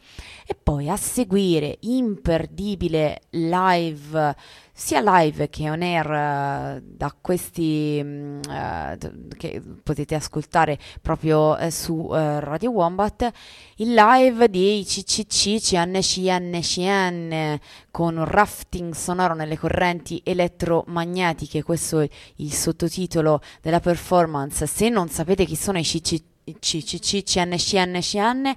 E 0.45 0.53
poi 0.53 0.89
a 0.89 0.95
seguire 0.95 1.77
imperdibile 1.81 3.21
live 3.31 4.35
sia 4.79 5.01
live 5.03 5.49
che 5.49 5.69
on 5.69 5.81
air 5.81 6.09
eh, 6.09 6.81
da 6.81 7.13
questi 7.19 7.99
mm, 8.01 8.39
eh, 8.49 8.97
che 9.37 9.61
potete 9.83 10.15
ascoltare 10.15 10.79
proprio 11.01 11.57
eh, 11.57 11.69
su 11.69 12.07
Radio 12.09 12.71
Wombat 12.71 13.29
il 13.75 13.93
live 13.93 14.49
di 14.49 14.83
CCC 14.85 15.59
CNCNCN 15.59 17.59
con 17.91 18.15
un 18.15 18.25
rafting 18.25 18.93
sonoro 18.93 19.33
nelle 19.33 19.57
correnti 19.57 20.21
elettromagnetiche. 20.23 21.61
Questo 21.61 21.99
è 21.99 22.09
il 22.37 22.53
sottotitolo 22.53 23.41
della 23.61 23.81
performance. 23.81 24.65
Se 24.65 24.87
non 24.87 25.09
sapete 25.09 25.45
chi 25.45 25.55
sono 25.55 25.77
i 25.77 25.83
CCC 25.83 26.23
CCC 26.57 27.23
CNCNCN 27.23 28.53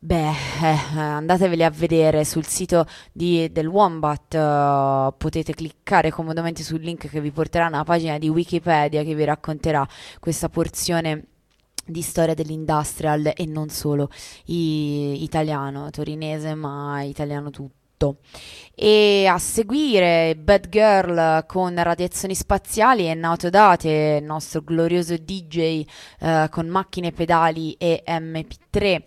Beh, 0.00 0.30
eh, 0.30 0.98
andateveli 0.98 1.64
a 1.64 1.70
vedere 1.70 2.24
sul 2.24 2.46
sito 2.46 2.86
di- 3.12 3.50
del 3.50 3.66
Wombat, 3.66 4.32
eh, 4.34 5.12
potete 5.18 5.54
cliccare 5.54 6.10
comodamente 6.12 6.62
sul 6.62 6.80
link 6.80 7.08
che 7.08 7.20
vi 7.20 7.32
porterà 7.32 7.64
a 7.64 7.68
una 7.68 7.82
pagina 7.82 8.16
di 8.16 8.28
Wikipedia 8.28 9.02
che 9.02 9.14
vi 9.16 9.24
racconterà 9.24 9.86
questa 10.20 10.48
porzione 10.48 11.24
di 11.84 12.00
storia 12.02 12.34
dell'industrial 12.34 13.32
e 13.34 13.44
non 13.46 13.70
solo 13.70 14.08
i- 14.46 15.24
italiano, 15.24 15.90
torinese, 15.90 16.54
ma 16.54 17.02
italiano 17.02 17.50
tutto. 17.50 18.18
E 18.76 19.26
a 19.26 19.38
seguire 19.38 20.36
Bad 20.36 20.68
Girl 20.68 21.44
con 21.46 21.74
radiazioni 21.82 22.36
spaziali 22.36 23.08
e 23.08 23.14
Nautodate, 23.14 24.18
il 24.20 24.24
nostro 24.24 24.60
glorioso 24.62 25.16
DJ 25.16 25.84
eh, 26.20 26.46
con 26.50 26.68
macchine, 26.68 27.10
pedali 27.10 27.72
e 27.72 28.04
MP3. 28.06 29.02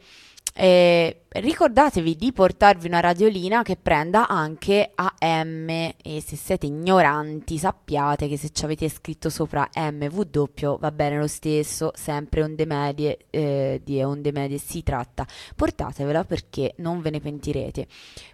E 0.55 1.20
ricordatevi 1.33 2.17
di 2.17 2.33
portarvi 2.33 2.87
una 2.87 2.99
radiolina 2.99 3.63
che 3.63 3.77
prenda 3.81 4.27
anche 4.27 4.91
AM 4.93 5.69
e 5.69 6.21
se 6.21 6.35
siete 6.35 6.65
ignoranti 6.65 7.57
sappiate 7.57 8.27
che 8.27 8.35
se 8.35 8.49
ci 8.49 8.65
avete 8.65 8.89
scritto 8.89 9.29
sopra 9.29 9.69
MW 9.73 10.75
va 10.77 10.91
bene 10.91 11.17
lo 11.17 11.27
stesso, 11.27 11.91
sempre 11.95 12.43
onde 12.43 12.65
medie, 12.65 13.17
eh, 13.29 13.79
di 13.81 14.03
onde 14.03 14.33
medie 14.33 14.57
si 14.57 14.83
tratta. 14.83 15.25
Portatevela 15.55 16.25
perché 16.25 16.73
non 16.77 16.99
ve 16.99 17.11
ne 17.11 17.21
pentirete. 17.21 17.87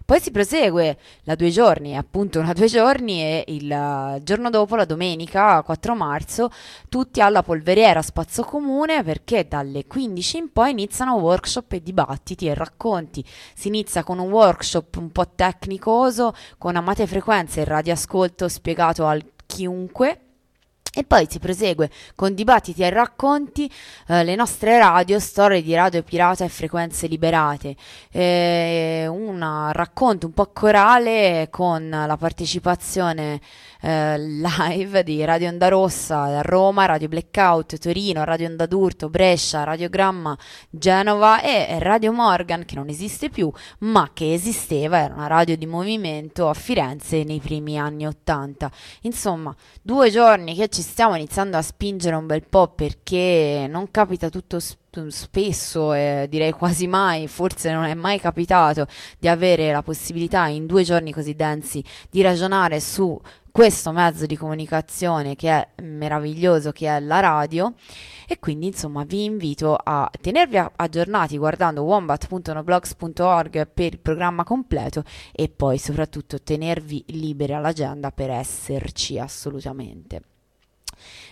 Poi 0.04 0.18
si 0.18 0.32
prosegue 0.32 0.98
la 1.22 1.36
due 1.36 1.50
giorni, 1.50 1.96
appunto 1.96 2.40
una 2.40 2.52
due 2.52 2.66
giorni 2.66 3.20
e 3.20 3.44
il 3.46 4.20
giorno 4.24 4.50
dopo, 4.50 4.74
la 4.74 4.84
domenica 4.84 5.62
4 5.62 5.94
marzo, 5.94 6.50
tutti 6.88 7.20
alla 7.20 7.44
polveriera 7.44 8.02
Spazio 8.02 8.42
Comune 8.42 9.04
perché 9.04 9.46
dalle 9.46 9.86
15 9.86 10.36
in 10.36 10.52
poi 10.52 10.72
iniziano 10.72 11.14
workshop 11.14 11.74
e 11.74 11.82
dibattiti 11.82 12.48
e 12.48 12.54
racconti. 12.54 12.86
Si 13.54 13.68
inizia 13.68 14.02
con 14.02 14.18
un 14.18 14.30
workshop 14.30 14.96
un 14.96 15.10
po' 15.10 15.28
tecnicoso 15.34 16.34
con 16.56 16.76
amate 16.76 17.06
frequenze 17.06 17.60
e 17.60 17.64
radioascolto 17.64 18.48
spiegato 18.48 19.06
al 19.06 19.22
chiunque. 19.46 20.20
E 20.94 21.04
poi 21.04 21.26
si 21.30 21.38
prosegue 21.38 21.90
con 22.16 22.34
dibattiti 22.34 22.82
e 22.82 22.90
racconti, 22.90 23.70
eh, 24.08 24.24
le 24.24 24.34
nostre 24.34 24.78
radio, 24.78 25.20
storie 25.20 25.62
di 25.62 25.72
radio 25.74 26.02
pirata 26.02 26.44
e 26.44 26.48
frequenze 26.48 27.06
liberate. 27.06 27.76
Eh, 28.10 29.06
un 29.06 29.70
racconto 29.72 30.26
un 30.26 30.32
po' 30.32 30.50
corale 30.52 31.48
con 31.50 31.88
la 31.88 32.16
partecipazione 32.16 33.40
eh, 33.80 34.18
live 34.18 35.02
di 35.04 35.24
Radio 35.24 35.48
Onda 35.48 35.68
Rossa 35.68 36.22
a 36.22 36.42
Roma, 36.42 36.86
Radio 36.86 37.08
Blackout, 37.08 37.78
Torino, 37.78 38.24
Radio 38.24 38.48
Onda 38.48 38.66
d'Urto, 38.66 39.08
Brescia, 39.08 39.64
Radiogramma, 39.64 40.36
Genova 40.70 41.40
e 41.42 41.78
Radio 41.78 42.12
Morgan 42.12 42.64
che 42.64 42.74
non 42.74 42.88
esiste 42.88 43.30
più 43.30 43.50
ma 43.80 44.10
che 44.12 44.32
esisteva, 44.32 44.98
era 44.98 45.14
una 45.14 45.26
radio 45.26 45.56
di 45.56 45.66
movimento 45.66 46.48
a 46.48 46.54
Firenze 46.54 47.24
nei 47.24 47.40
primi 47.40 47.78
anni 47.78 48.06
Ottanta. 48.06 48.70
Insomma, 49.02 49.54
due 49.82 50.10
giorni 50.10 50.54
che 50.54 50.68
ci 50.68 50.82
stiamo 50.82 51.14
iniziando 51.14 51.56
a 51.56 51.62
spingere 51.62 52.16
un 52.16 52.26
bel 52.26 52.46
po' 52.48 52.68
perché 52.68 53.66
non 53.68 53.90
capita 53.90 54.28
tutto 54.28 54.58
sp- 54.58 55.06
spesso, 55.08 55.92
eh, 55.92 56.26
direi 56.28 56.50
quasi 56.52 56.86
mai, 56.86 57.28
forse 57.28 57.70
non 57.72 57.84
è 57.84 57.94
mai 57.94 58.18
capitato 58.18 58.86
di 59.18 59.28
avere 59.28 59.70
la 59.70 59.82
possibilità 59.82 60.46
in 60.46 60.66
due 60.66 60.82
giorni 60.82 61.12
così 61.12 61.34
densi 61.34 61.84
di 62.10 62.20
ragionare 62.22 62.80
su 62.80 63.20
questo 63.58 63.90
mezzo 63.90 64.24
di 64.24 64.36
comunicazione 64.36 65.34
che 65.34 65.50
è 65.50 65.82
meraviglioso, 65.82 66.70
che 66.70 66.86
è 66.86 67.00
la 67.00 67.18
radio. 67.18 67.74
E 68.28 68.38
quindi 68.38 68.66
insomma 68.66 69.02
vi 69.02 69.24
invito 69.24 69.74
a 69.74 70.08
tenervi 70.20 70.64
aggiornati 70.76 71.36
guardando 71.36 71.82
wombat.noblogs.org 71.82 73.68
per 73.74 73.94
il 73.94 73.98
programma 73.98 74.44
completo 74.44 75.02
e 75.32 75.48
poi 75.48 75.76
soprattutto 75.78 76.40
tenervi 76.40 77.02
liberi 77.08 77.52
all'agenda 77.52 78.12
per 78.12 78.30
esserci 78.30 79.18
assolutamente. 79.18 80.37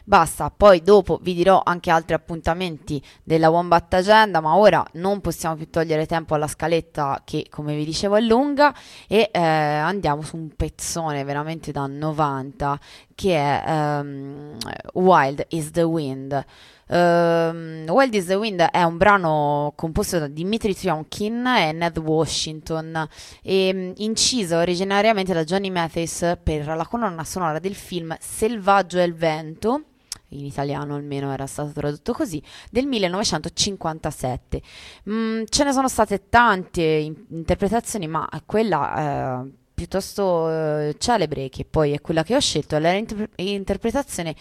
Basta, 0.09 0.53
poi 0.57 0.83
dopo 0.83 1.19
vi 1.21 1.35
dirò 1.35 1.63
anche 1.65 1.91
altri 1.91 2.15
appuntamenti 2.15 3.03
della 3.25 3.51
Wombat 3.51 3.93
Agenda, 3.95 4.41
ma 4.41 4.55
ora 4.55 4.87
non 4.93 5.21
possiamo 5.21 5.57
più 5.57 5.69
togliere 5.69 6.07
tempo 6.07 6.37
alla 6.37 6.47
scaletta 6.47 7.23
che 7.25 7.47
come 7.51 7.75
vi 7.75 7.85
dicevo 7.85 8.15
è 8.15 8.21
lunga 8.21 8.73
e 9.09 9.31
eh, 9.33 9.41
andiamo 9.41 10.23
su 10.23 10.37
un 10.37 10.51
pezzone 10.55 11.25
veramente 11.25 11.73
da 11.73 11.89
90 11.89 12.79
che 13.17 13.35
è 13.35 13.65
ehm, 13.67 14.57
Wild 14.93 15.45
is 15.49 15.73
the 15.73 15.83
Wind. 15.83 16.45
Ehm, 16.87 17.87
Wild 17.89 18.15
is 18.15 18.27
the 18.27 18.35
Wind 18.37 18.61
è 18.61 18.85
un 18.85 18.97
brano 18.99 19.73
composto 19.75 20.21
da 20.21 20.29
Dimitri 20.29 20.73
Tionkin 20.73 21.45
e 21.49 21.73
Ned 21.73 21.99
Washington 21.99 23.09
e 23.43 23.73
mm, 23.75 23.93
inciso 23.97 24.59
originariamente 24.59 25.33
da 25.33 25.43
Johnny 25.43 25.71
Mathis 25.71 26.37
per 26.41 26.65
la 26.65 26.87
colonna 26.87 27.25
sonora 27.25 27.59
del 27.59 27.75
film 27.75 28.17
Selvaggio 28.21 29.01
e 29.01 29.03
il 29.03 29.15
vento 29.17 29.83
in 30.29 30.45
italiano 30.45 30.95
almeno 30.95 31.33
era 31.33 31.47
stato 31.47 31.71
tradotto 31.73 32.13
così, 32.13 32.43
del 32.71 32.87
1957. 32.87 34.63
Mm, 35.11 35.43
ce 35.49 35.65
ne 35.65 35.73
sono 35.73 35.89
state 35.89 36.29
tante 36.29 36.83
in- 36.83 37.25
interpretazioni, 37.31 38.07
ma 38.07 38.29
quella 38.45 39.45
eh, 39.45 39.53
piuttosto 39.75 40.51
eh, 40.51 40.97
celebre, 40.99 41.49
che 41.49 41.65
poi 41.65 41.93
è 41.93 42.01
quella 42.01 42.23
che 42.23 42.35
ho 42.35 42.41
scelto, 42.41 42.77
è 42.77 43.05
l'interpretazione 43.37 44.35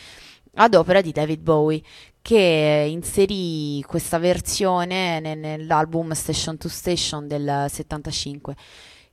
ad 0.55 0.73
opera 0.73 1.01
di 1.01 1.11
David 1.11 1.41
Bowie, 1.41 1.81
che 2.21 2.87
inserì 2.89 3.83
questa 3.85 4.17
versione 4.17 5.19
ne- 5.19 5.35
nell'album 5.35 6.11
Station 6.13 6.57
to 6.57 6.69
Station 6.69 7.27
del 7.27 7.65
75. 7.69 8.55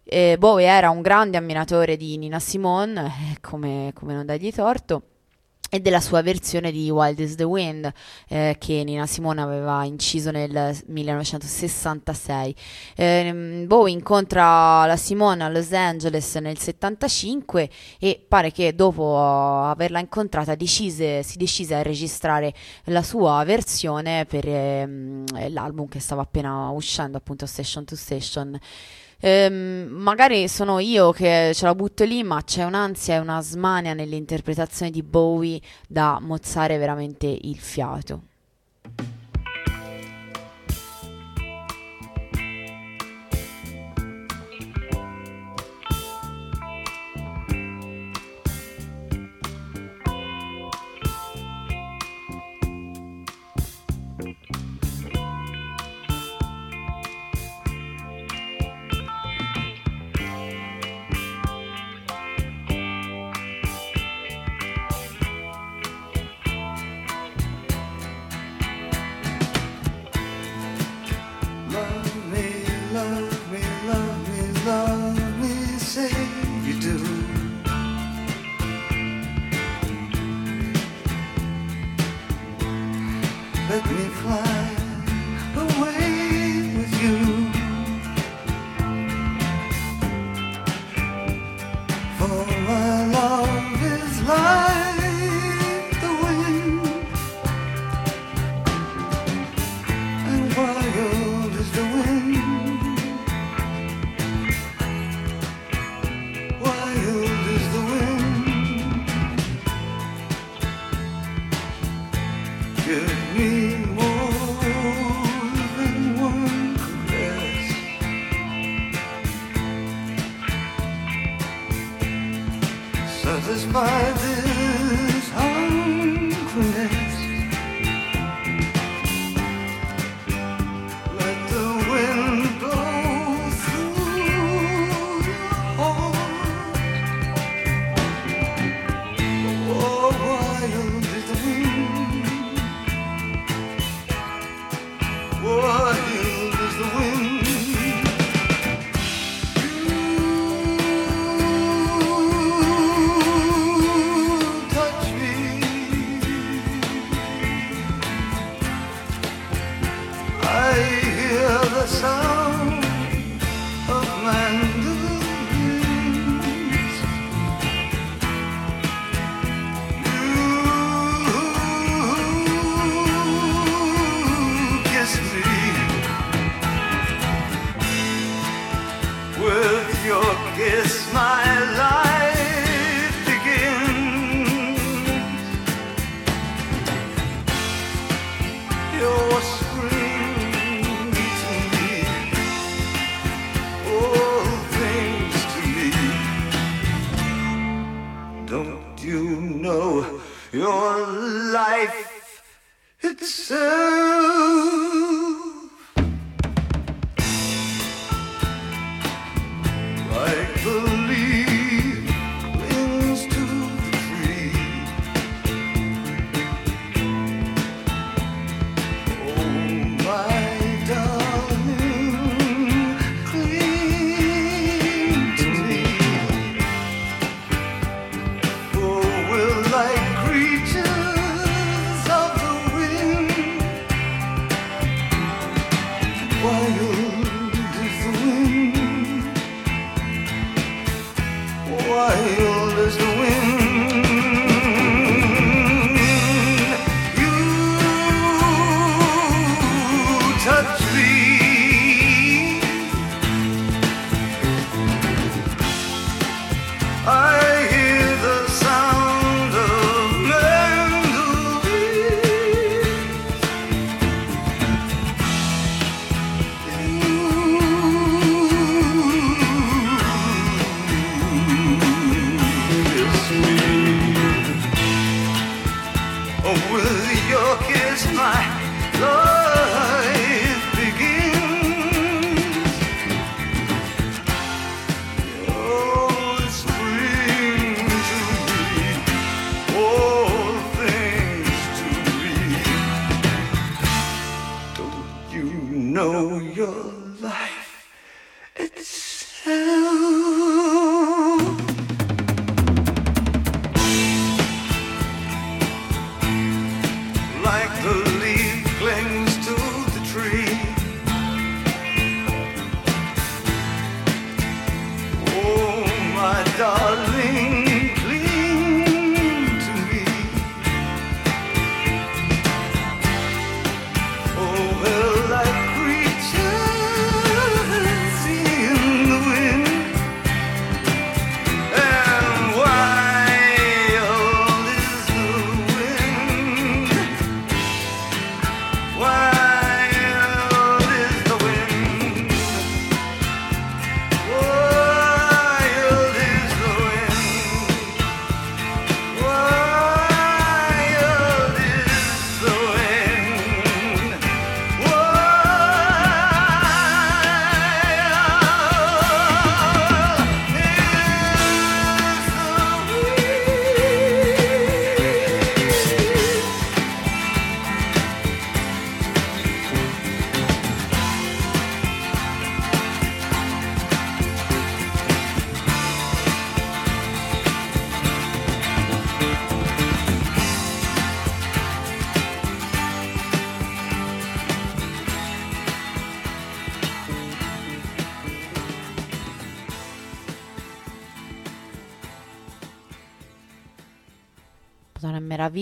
Eh, 0.04 0.36
Bowie 0.38 0.66
era 0.66 0.90
un 0.90 1.00
grande 1.00 1.36
ammiratore 1.36 1.96
di 1.96 2.16
Nina 2.16 2.38
Simone, 2.38 3.36
come, 3.42 3.90
come 3.94 4.14
non 4.14 4.26
dargli 4.26 4.52
torto 4.52 5.02
e 5.74 5.80
della 5.80 6.02
sua 6.02 6.20
versione 6.20 6.70
di 6.70 6.90
Wild 6.90 7.18
is 7.18 7.34
the 7.34 7.44
Wind 7.44 7.90
eh, 8.28 8.56
che 8.58 8.84
Nina 8.84 9.06
Simone 9.06 9.40
aveva 9.40 9.84
inciso 9.84 10.30
nel 10.30 10.76
1966. 10.84 12.54
Ehm, 12.94 13.66
Bowie 13.66 13.94
incontra 13.94 14.84
la 14.84 14.96
Simone 14.98 15.44
a 15.44 15.48
Los 15.48 15.72
Angeles 15.72 16.34
nel 16.34 16.58
75 16.58 17.70
e 17.98 18.22
pare 18.28 18.52
che 18.52 18.74
dopo 18.74 19.18
averla 19.18 19.98
incontrata 19.98 20.54
decise- 20.54 21.22
si 21.22 21.38
decise 21.38 21.74
a 21.74 21.80
registrare 21.80 22.52
la 22.84 23.02
sua 23.02 23.42
versione 23.44 24.26
per 24.26 24.46
ehm, 24.46 25.24
l'album 25.54 25.88
che 25.88 26.00
stava 26.00 26.20
appena 26.20 26.68
uscendo, 26.68 27.16
appunto 27.16 27.46
Station 27.46 27.86
to 27.86 27.96
Station. 27.96 28.60
Ehm, 29.24 29.86
magari 29.88 30.48
sono 30.48 30.80
io 30.80 31.12
che 31.12 31.52
ce 31.54 31.64
la 31.64 31.76
butto 31.76 32.02
lì, 32.02 32.24
ma 32.24 32.42
c'è 32.42 32.64
un'ansia 32.64 33.14
e 33.14 33.18
una 33.18 33.40
smania 33.40 33.94
nell'interpretazione 33.94 34.90
di 34.90 35.04
Bowie 35.04 35.60
da 35.86 36.18
mozzare 36.20 36.76
veramente 36.76 37.26
il 37.26 37.58
fiato. 37.58 38.31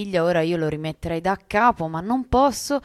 meraviglia, 0.01 0.22
ora 0.24 0.40
io 0.40 0.57
lo 0.57 0.68
rimetterei 0.68 1.20
da 1.20 1.38
capo, 1.46 1.88
ma 1.88 2.01
non 2.01 2.28
posso. 2.28 2.80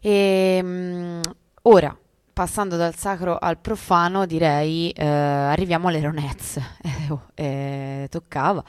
E, 0.00 0.62
mh, 0.62 1.20
ora, 1.62 1.96
passando 2.32 2.76
dal 2.76 2.94
sacro 2.94 3.38
al 3.38 3.58
profano, 3.58 4.26
direi 4.26 4.90
eh, 4.90 5.04
arriviamo 5.06 5.88
alle 5.88 6.00
Ronets. 6.00 6.60
Eh, 7.04 7.10
oh, 7.10 7.22
eh, 7.34 8.06
toccava. 8.10 8.62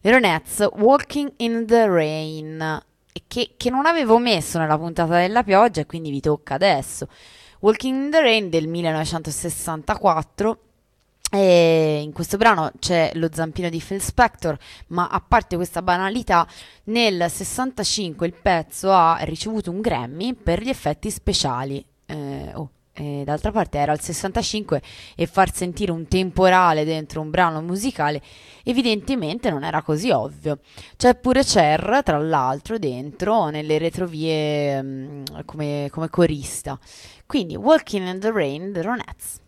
Le 0.00 0.10
Ronettes, 0.10 0.68
Walking 0.76 1.32
in 1.38 1.64
the 1.66 1.86
Rain, 1.86 2.82
che, 3.26 3.54
che 3.56 3.70
non 3.70 3.86
avevo 3.86 4.18
messo 4.18 4.58
nella 4.58 4.76
puntata 4.76 5.16
della 5.18 5.42
pioggia, 5.42 5.84
quindi 5.86 6.10
vi 6.10 6.20
tocca 6.20 6.54
adesso. 6.54 7.08
Walking 7.60 8.04
in 8.04 8.10
the 8.10 8.20
Rain 8.20 8.50
del 8.50 8.68
1964 8.68 10.58
e 11.34 12.00
in 12.00 12.12
questo 12.12 12.36
brano 12.36 12.70
c'è 12.78 13.10
lo 13.14 13.28
zampino 13.32 13.68
di 13.68 13.82
Phil 13.84 14.00
Spector, 14.00 14.56
ma 14.88 15.08
a 15.08 15.20
parte 15.20 15.56
questa 15.56 15.82
banalità, 15.82 16.46
nel 16.84 17.28
65 17.28 18.24
il 18.24 18.34
pezzo 18.40 18.92
ha 18.92 19.16
ricevuto 19.22 19.72
un 19.72 19.80
Grammy 19.80 20.34
per 20.34 20.62
gli 20.62 20.68
effetti 20.68 21.10
speciali. 21.10 21.84
Eh, 22.06 22.52
oh, 22.54 22.70
d'altra 23.24 23.50
parte 23.50 23.78
era 23.78 23.92
il 23.92 24.00
65 24.00 24.80
e 25.16 25.26
far 25.26 25.52
sentire 25.52 25.90
un 25.90 26.06
temporale 26.06 26.84
dentro 26.84 27.20
un 27.20 27.30
brano 27.30 27.60
musicale 27.60 28.22
evidentemente 28.62 29.50
non 29.50 29.64
era 29.64 29.82
così 29.82 30.10
ovvio. 30.10 30.60
C'è 30.96 31.16
pure 31.16 31.42
Cher, 31.42 32.02
tra 32.04 32.16
l'altro, 32.18 32.78
dentro 32.78 33.48
nelle 33.48 33.78
retrovie 33.78 34.80
mm, 34.80 35.24
come, 35.46 35.88
come 35.90 36.08
corista. 36.08 36.78
Quindi 37.26 37.56
Walking 37.56 38.06
in 38.06 38.20
the 38.20 38.30
Rain, 38.30 38.72
The 38.72 38.82
Ronettes. 38.82 39.42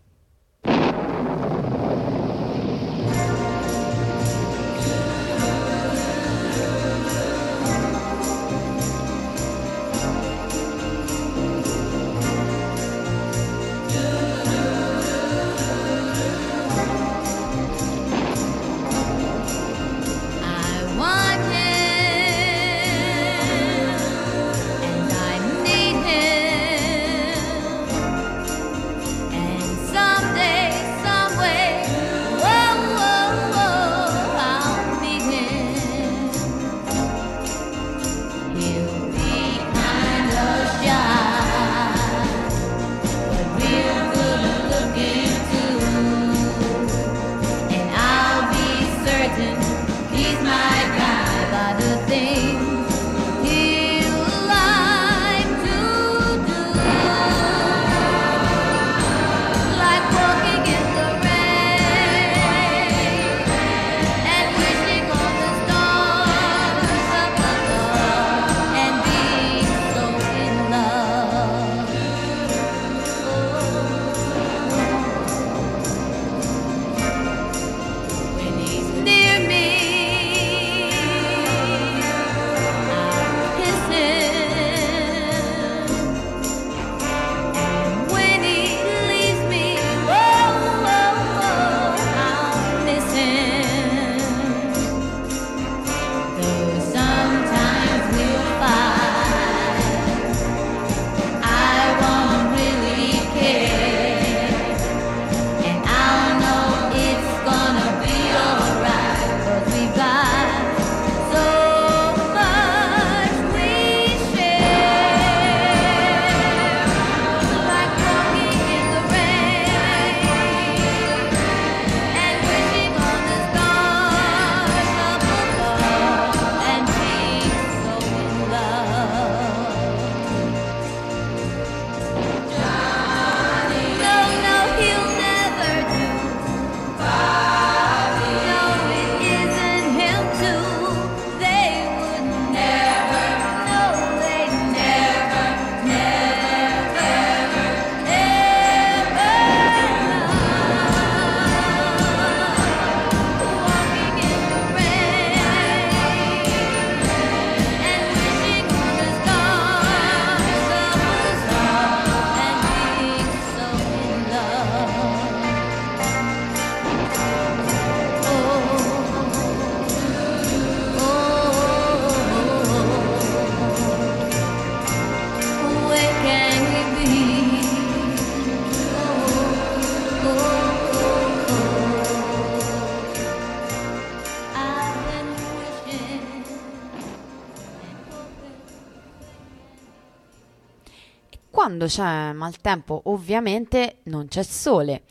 Quando 191.87 191.89
c'è 191.89 192.33
maltempo, 192.33 193.01
ovviamente 193.05 193.99
non 194.03 194.27
c'è 194.27 194.43
sole. 194.43 195.03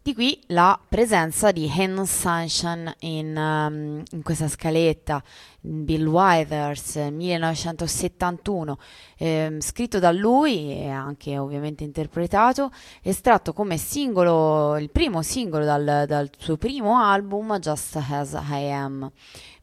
Di 0.00 0.14
qui 0.14 0.40
la 0.46 0.80
presenza 0.88 1.52
di 1.52 1.70
Hen 1.70 2.06
Sunshine 2.06 2.96
in, 3.00 3.36
um, 3.36 4.02
in 4.10 4.22
questa 4.22 4.48
scaletta, 4.48 5.22
Bill 5.64 6.08
Withers, 6.08 6.96
1971, 6.96 8.78
ehm, 9.16 9.60
scritto 9.60 10.00
da 10.00 10.10
lui 10.10 10.72
e 10.72 10.88
anche 10.88 11.38
ovviamente 11.38 11.84
interpretato, 11.84 12.72
estratto 13.00 13.52
come 13.52 13.76
singolo, 13.76 14.76
il 14.76 14.90
primo 14.90 15.22
singolo 15.22 15.64
dal, 15.64 16.04
dal 16.08 16.28
suo 16.36 16.56
primo 16.56 16.98
album, 16.98 17.58
Just 17.60 17.96
As 18.10 18.32
I 18.32 18.70
Am. 18.72 19.08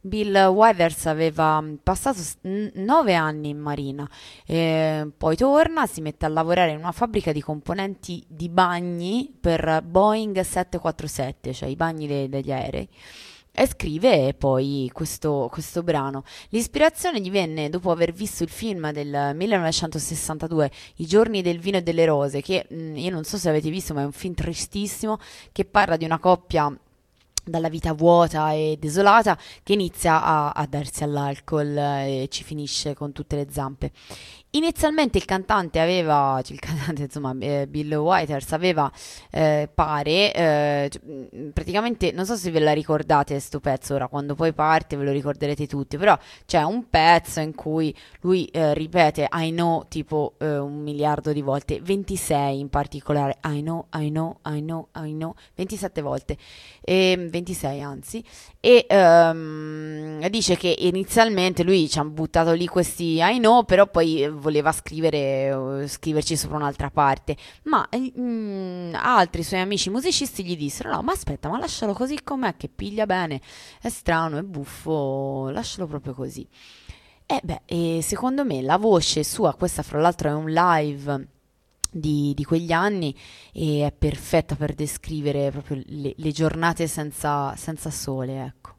Bill 0.00 0.46
Withers 0.46 1.04
aveva 1.04 1.62
passato 1.82 2.20
s- 2.20 2.36
n- 2.44 2.70
nove 2.76 3.12
anni 3.14 3.50
in 3.50 3.58
marina, 3.58 4.08
eh, 4.46 5.06
poi 5.14 5.36
torna, 5.36 5.86
si 5.86 6.00
mette 6.00 6.24
a 6.24 6.30
lavorare 6.30 6.70
in 6.70 6.78
una 6.78 6.92
fabbrica 6.92 7.30
di 7.32 7.42
componenti 7.42 8.24
di 8.26 8.48
bagni 8.48 9.30
per 9.38 9.82
Boeing 9.86 10.40
747, 10.40 11.52
cioè 11.52 11.68
i 11.68 11.76
bagni 11.76 12.06
de- 12.06 12.30
degli 12.30 12.50
aerei. 12.50 12.88
E 13.60 13.66
scrive 13.66 14.32
poi 14.32 14.90
questo, 14.90 15.50
questo 15.52 15.82
brano. 15.82 16.24
L'ispirazione 16.48 17.20
gli 17.20 17.30
venne 17.30 17.68
dopo 17.68 17.90
aver 17.90 18.10
visto 18.10 18.42
il 18.42 18.48
film 18.48 18.90
del 18.90 19.32
1962, 19.34 20.70
I 20.96 21.06
giorni 21.06 21.42
del 21.42 21.58
vino 21.58 21.76
e 21.76 21.82
delle 21.82 22.06
rose, 22.06 22.40
che 22.40 22.64
mh, 22.66 22.96
io 22.96 23.10
non 23.10 23.24
so 23.24 23.36
se 23.36 23.50
avete 23.50 23.68
visto, 23.68 23.92
ma 23.92 24.00
è 24.00 24.06
un 24.06 24.12
film 24.12 24.32
tristissimo 24.32 25.18
che 25.52 25.66
parla 25.66 25.98
di 25.98 26.06
una 26.06 26.18
coppia 26.18 26.74
dalla 27.44 27.68
vita 27.68 27.92
vuota 27.92 28.52
e 28.52 28.78
desolata 28.80 29.36
che 29.62 29.74
inizia 29.74 30.22
a, 30.22 30.50
a 30.52 30.66
darsi 30.66 31.04
all'alcol 31.04 31.76
eh, 31.76 32.22
e 32.22 32.28
ci 32.28 32.44
finisce 32.44 32.94
con 32.94 33.12
tutte 33.12 33.36
le 33.36 33.48
zampe. 33.50 33.92
Inizialmente 34.52 35.16
il 35.16 35.24
cantante 35.26 35.78
aveva, 35.78 36.40
cioè 36.42 36.54
il 36.54 36.58
cantante 36.58 37.02
insomma 37.02 37.32
eh, 37.38 37.68
Bill 37.68 37.94
Withers 37.94 38.50
aveva, 38.50 38.90
eh, 39.30 39.68
pare, 39.72 40.34
eh, 40.34 40.88
cioè, 40.90 41.00
mh, 41.04 41.50
praticamente, 41.50 42.10
non 42.10 42.26
so 42.26 42.34
se 42.34 42.50
ve 42.50 42.58
la 42.58 42.72
ricordate 42.72 43.38
sto 43.38 43.60
pezzo 43.60 43.94
ora, 43.94 44.08
quando 44.08 44.34
poi 44.34 44.52
parte 44.52 44.96
ve 44.96 45.04
lo 45.04 45.12
ricorderete 45.12 45.68
tutti, 45.68 45.96
però 45.96 46.18
c'è 46.46 46.64
un 46.64 46.88
pezzo 46.90 47.38
in 47.38 47.54
cui 47.54 47.94
lui 48.22 48.46
eh, 48.46 48.74
ripete 48.74 49.28
I 49.30 49.50
know 49.52 49.84
tipo 49.86 50.34
eh, 50.38 50.58
un 50.58 50.82
miliardo 50.82 51.32
di 51.32 51.42
volte, 51.42 51.80
26 51.80 52.58
in 52.58 52.70
particolare, 52.70 53.38
I 53.44 53.60
know, 53.60 53.86
I 53.94 54.08
know, 54.10 54.38
I 54.46 54.60
know, 54.60 54.88
I 54.96 55.12
know, 55.12 55.32
27 55.54 56.02
volte, 56.02 56.36
e, 56.80 57.28
26 57.30 57.80
anzi, 57.82 58.24
e 58.58 58.84
ehm, 58.88 60.26
dice 60.28 60.56
che 60.56 60.74
inizialmente 60.76 61.62
lui 61.62 61.88
ci 61.88 62.00
ha 62.00 62.04
buttato 62.04 62.50
lì 62.52 62.66
questi 62.66 63.18
I 63.20 63.38
know, 63.38 63.64
però 63.64 63.86
poi 63.86 64.38
voleva 64.40 64.72
scrivere, 64.72 65.86
scriverci 65.86 66.36
sopra 66.36 66.56
un'altra 66.56 66.90
parte, 66.90 67.36
ma 67.64 67.88
eh, 67.88 68.12
mm, 68.18 68.94
altri 68.94 69.42
suoi 69.42 69.60
amici 69.60 69.90
musicisti 69.90 70.44
gli 70.44 70.56
dissero 70.56 70.90
no, 70.90 71.02
ma 71.02 71.12
aspetta, 71.12 71.48
ma 71.48 71.58
lascialo 71.58 71.92
così 71.92 72.18
com'è 72.22 72.56
che 72.56 72.68
piglia 72.68 73.06
bene, 73.06 73.40
è 73.80 73.88
strano, 73.88 74.38
è 74.38 74.42
buffo, 74.42 75.50
lascialo 75.50 75.86
proprio 75.86 76.14
così. 76.14 76.46
E 77.26 77.40
beh, 77.44 77.60
e 77.64 78.00
secondo 78.02 78.44
me 78.44 78.60
la 78.60 78.76
voce 78.76 79.22
sua, 79.22 79.54
questa 79.54 79.82
fra 79.82 80.00
l'altro 80.00 80.28
è 80.30 80.32
un 80.32 80.50
live 80.50 81.28
di, 81.90 82.32
di 82.34 82.44
quegli 82.44 82.72
anni 82.72 83.14
e 83.52 83.86
è 83.86 83.92
perfetta 83.92 84.56
per 84.56 84.74
descrivere 84.74 85.50
proprio 85.50 85.82
le, 85.86 86.14
le 86.16 86.32
giornate 86.32 86.86
senza, 86.86 87.54
senza 87.56 87.90
sole, 87.90 88.44
ecco. 88.44 88.78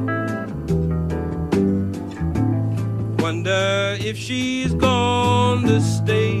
Wonder 3.21 3.97
if 3.99 4.17
she's 4.17 4.73
gone 4.73 5.61
to 5.67 5.79
stay. 5.79 6.39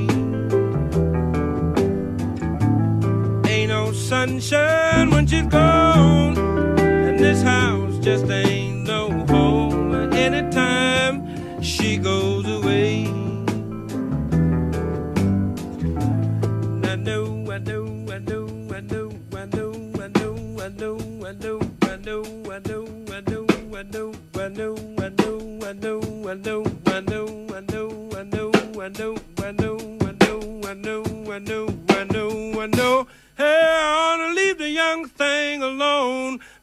Ain't 3.49 3.69
no 3.69 3.91
sunshine 3.91 5.11
when 5.11 5.27
she's 5.27 5.45
gone, 5.45 6.37
and 6.79 7.19
this 7.19 7.43
house 7.43 7.99
just 7.99 8.25
ain't 8.29 8.87
no 8.87 9.11
home 9.27 10.11
anytime 10.13 11.61
she 11.61 11.97
goes 11.97 12.47
away. 12.47 13.05
I 16.83 16.95
know, 16.95 17.51
I 17.51 17.59
know, 17.59 18.05
I 18.09 18.17
know, 18.17 18.47
I 18.73 18.79
know, 18.81 19.11
I 19.33 19.45
know, 19.45 19.71
I 20.01 20.07
know, 20.07 20.57
I 20.59 20.67
know, 20.67 20.97
I 21.23 21.31
know, 21.31 21.31
I 21.31 21.31
know, 21.31 21.61
I 21.83 21.97
know, 21.97 22.23
I 22.49 22.59
know, 22.59 22.85
I 23.07 23.21
know, 23.21 23.45
I 23.75 23.83
know, 23.83 24.13
I 24.35 24.49
know, 24.49 24.75
I 24.99 25.09
know, 25.09 25.59
I 25.63 25.73
know, 25.73 26.29
I 26.29 26.33
know, 26.33 26.63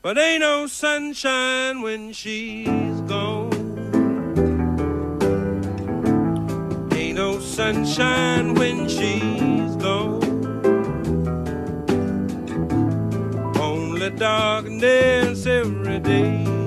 but 0.08 0.16
ain't 0.16 0.40
no 0.40 0.66
sunshine 0.66 1.82
when 1.82 2.14
she's 2.14 3.00
gone. 3.02 3.52
Ain't 6.94 7.18
no 7.18 7.38
sunshine 7.40 8.54
when 8.54 8.88
she's 8.88 9.76
gone. 9.76 10.24
Only 13.60 14.08
darkness 14.08 15.44
every 15.44 15.98
day. 15.98 16.57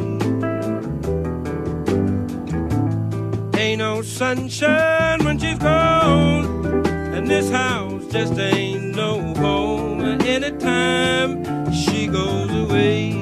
Sunshine 4.22 5.26
when 5.26 5.40
she's 5.40 5.58
gone, 5.58 6.86
and 6.86 7.28
this 7.28 7.50
house 7.50 8.06
just 8.12 8.38
ain't 8.38 8.96
no 8.96 9.34
home 9.34 10.00
anytime 10.22 11.44
she 11.74 12.06
goes 12.06 12.52
away. 12.64 13.14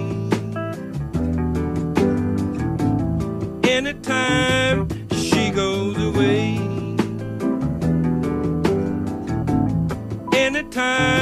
Anytime 3.64 4.90
she 5.14 5.52
goes 5.52 5.96
away. 6.10 6.60
Anytime 10.34 11.19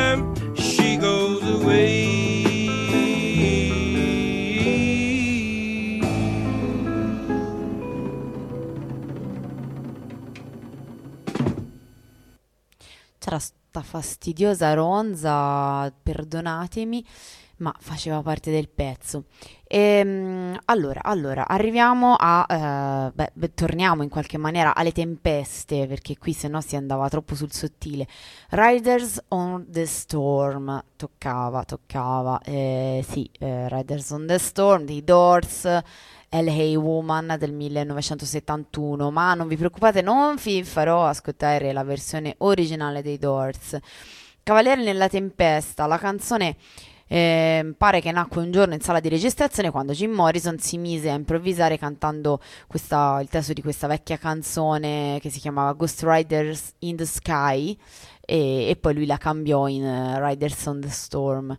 sta 13.77 13.81
fastidiosa 13.81 14.73
ronza, 14.73 15.91
perdonatemi, 16.01 17.05
ma 17.57 17.73
faceva 17.79 18.21
parte 18.21 18.51
del 18.51 18.69
pezzo. 18.69 19.25
Ehm, 19.67 20.57
allora, 20.65 21.01
allora, 21.03 21.47
arriviamo 21.47 22.15
a, 22.17 23.11
eh, 23.13 23.29
beh, 23.33 23.53
torniamo 23.53 24.03
in 24.03 24.09
qualche 24.09 24.37
maniera 24.37 24.73
alle 24.75 24.91
tempeste, 24.91 25.87
perché 25.87 26.17
qui 26.17 26.33
se 26.33 26.47
no 26.47 26.61
si 26.61 26.75
andava 26.75 27.09
troppo 27.09 27.35
sul 27.35 27.51
sottile. 27.51 28.07
Riders 28.49 29.21
on 29.29 29.65
the 29.69 29.85
Storm, 29.85 30.83
toccava, 30.95 31.63
toccava, 31.63 32.39
eh, 32.43 33.03
sì, 33.07 33.29
eh, 33.39 33.67
Riders 33.69 34.09
on 34.11 34.25
the 34.25 34.37
Storm, 34.39 34.85
dei 34.85 35.03
Doors, 35.03 35.67
L.A. 36.29 36.77
Woman 36.77 37.35
del 37.39 37.53
1971, 37.53 39.11
ma 39.11 39.33
non 39.33 39.47
vi 39.47 39.55
preoccupate, 39.55 40.01
non 40.01 40.35
vi 40.35 40.63
farò 40.63 41.05
ascoltare 41.05 41.71
la 41.71 41.83
versione 41.83 42.35
originale 42.39 43.01
dei 43.01 43.17
Doors. 43.17 43.77
Cavaliere 44.43 44.83
nella 44.83 45.07
tempesta, 45.07 45.85
la 45.87 45.97
canzone 45.97 46.55
eh, 47.07 47.73
pare 47.77 48.01
che 48.01 48.11
nacque 48.11 48.41
un 48.41 48.51
giorno 48.51 48.73
in 48.73 48.81
sala 48.81 48.99
di 48.99 49.07
registrazione 49.07 49.71
quando 49.71 49.93
Jim 49.93 50.11
Morrison 50.11 50.59
si 50.59 50.77
mise 50.77 51.09
a 51.09 51.15
improvvisare 51.15 51.77
cantando 51.77 52.41
questa- 52.67 53.19
il 53.21 53.29
testo 53.29 53.53
di 53.53 53.61
questa 53.61 53.87
vecchia 53.87 54.17
canzone 54.17 55.17
che 55.21 55.29
si 55.29 55.39
chiamava 55.39 55.71
Ghost 55.73 56.03
Riders 56.03 56.73
in 56.79 56.97
the 56.97 57.05
Sky 57.05 57.77
e, 58.19 58.69
e 58.69 58.75
poi 58.75 58.93
lui 58.93 59.05
la 59.05 59.17
cambiò 59.17 59.67
in 59.67 59.85
eh, 59.85 60.19
Riders 60.19 60.65
on 60.65 60.81
the 60.81 60.89
Storm. 60.89 61.57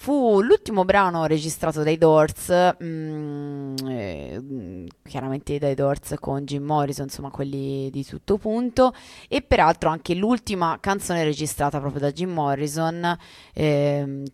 Fu 0.00 0.40
l'ultimo 0.40 0.84
brano 0.84 1.26
registrato 1.26 1.82
dai 1.82 1.98
Doors, 1.98 2.76
mm, 2.80 3.74
eh, 3.88 4.40
mm, 4.40 4.86
chiaramente 5.02 5.58
dai 5.58 5.74
Doors 5.74 6.14
con 6.20 6.44
Jim 6.44 6.62
Morrison, 6.62 7.06
insomma 7.06 7.30
quelli 7.30 7.90
di 7.90 8.04
tutto 8.04 8.38
punto, 8.38 8.94
e 9.26 9.42
peraltro 9.42 9.90
anche 9.90 10.14
l'ultima 10.14 10.78
canzone 10.80 11.24
registrata 11.24 11.80
proprio 11.80 12.00
da 12.00 12.12
Jim 12.12 12.30
Morrison, 12.30 13.18
mm, 13.60 14.24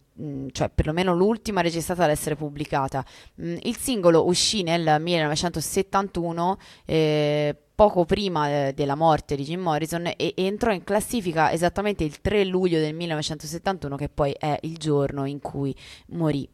cioè 0.52 0.70
perlomeno 0.70 1.14
l'ultima 1.14 1.60
registrata 1.60 2.04
ad 2.04 2.10
essere 2.10 2.36
pubblicata. 2.36 3.04
Mm, 3.42 3.56
il 3.62 3.76
singolo 3.76 4.26
uscì 4.26 4.62
nel 4.62 5.00
1971, 5.00 6.58
eh, 6.84 7.56
poco 7.74 8.04
prima 8.04 8.68
eh, 8.68 8.72
della 8.72 8.94
morte 8.94 9.34
di 9.34 9.42
Jim 9.42 9.60
Morrison 9.60 10.06
e 10.16 10.32
entrò 10.36 10.72
in 10.72 10.84
classifica 10.84 11.50
esattamente 11.50 12.04
il 12.04 12.20
3 12.20 12.44
luglio 12.44 12.78
del 12.78 12.94
1971, 12.94 13.96
che 13.96 14.08
poi 14.08 14.32
è 14.38 14.56
il 14.62 14.76
giorno 14.76 15.24
in 15.24 15.40
cui 15.40 15.74
morì. 16.08 16.48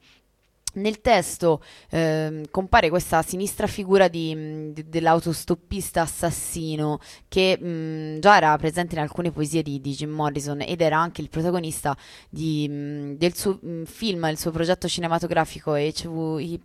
Nel 0.74 1.00
testo 1.00 1.62
ehm, 1.90 2.44
compare 2.50 2.88
questa 2.90 3.22
sinistra 3.22 3.66
figura 3.66 4.08
di, 4.08 4.72
di- 4.72 4.88
dell'autostoppista 4.88 6.02
assassino 6.02 7.00
che 7.28 7.58
mh, 7.58 8.20
già 8.20 8.36
era 8.36 8.56
presente 8.56 8.94
in 8.94 9.00
alcune 9.00 9.32
poesie 9.32 9.62
di, 9.62 9.80
di 9.80 9.92
Jim 9.92 10.10
Morrison 10.10 10.60
ed 10.60 10.80
era 10.80 10.98
anche 10.98 11.22
il 11.22 11.28
protagonista 11.28 11.96
mh, 12.30 13.12
del 13.14 13.34
suo 13.34 13.58
mh, 13.60 13.84
film, 13.84 14.24
il 14.30 14.38
suo 14.38 14.50
progetto 14.52 14.86
cinematografico 14.86 15.74
HVY, 15.74 16.60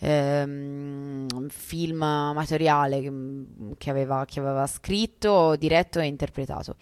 ehm, 0.00 1.48
film 1.48 2.02
amatoriale 2.02 3.00
che, 3.00 3.12
che 3.78 3.90
aveva, 3.90 4.24
che 4.24 4.40
aveva 4.40 4.66
scritto, 4.66 5.56
diretto 5.56 6.00
e 6.00 6.06
interpretato. 6.06 6.76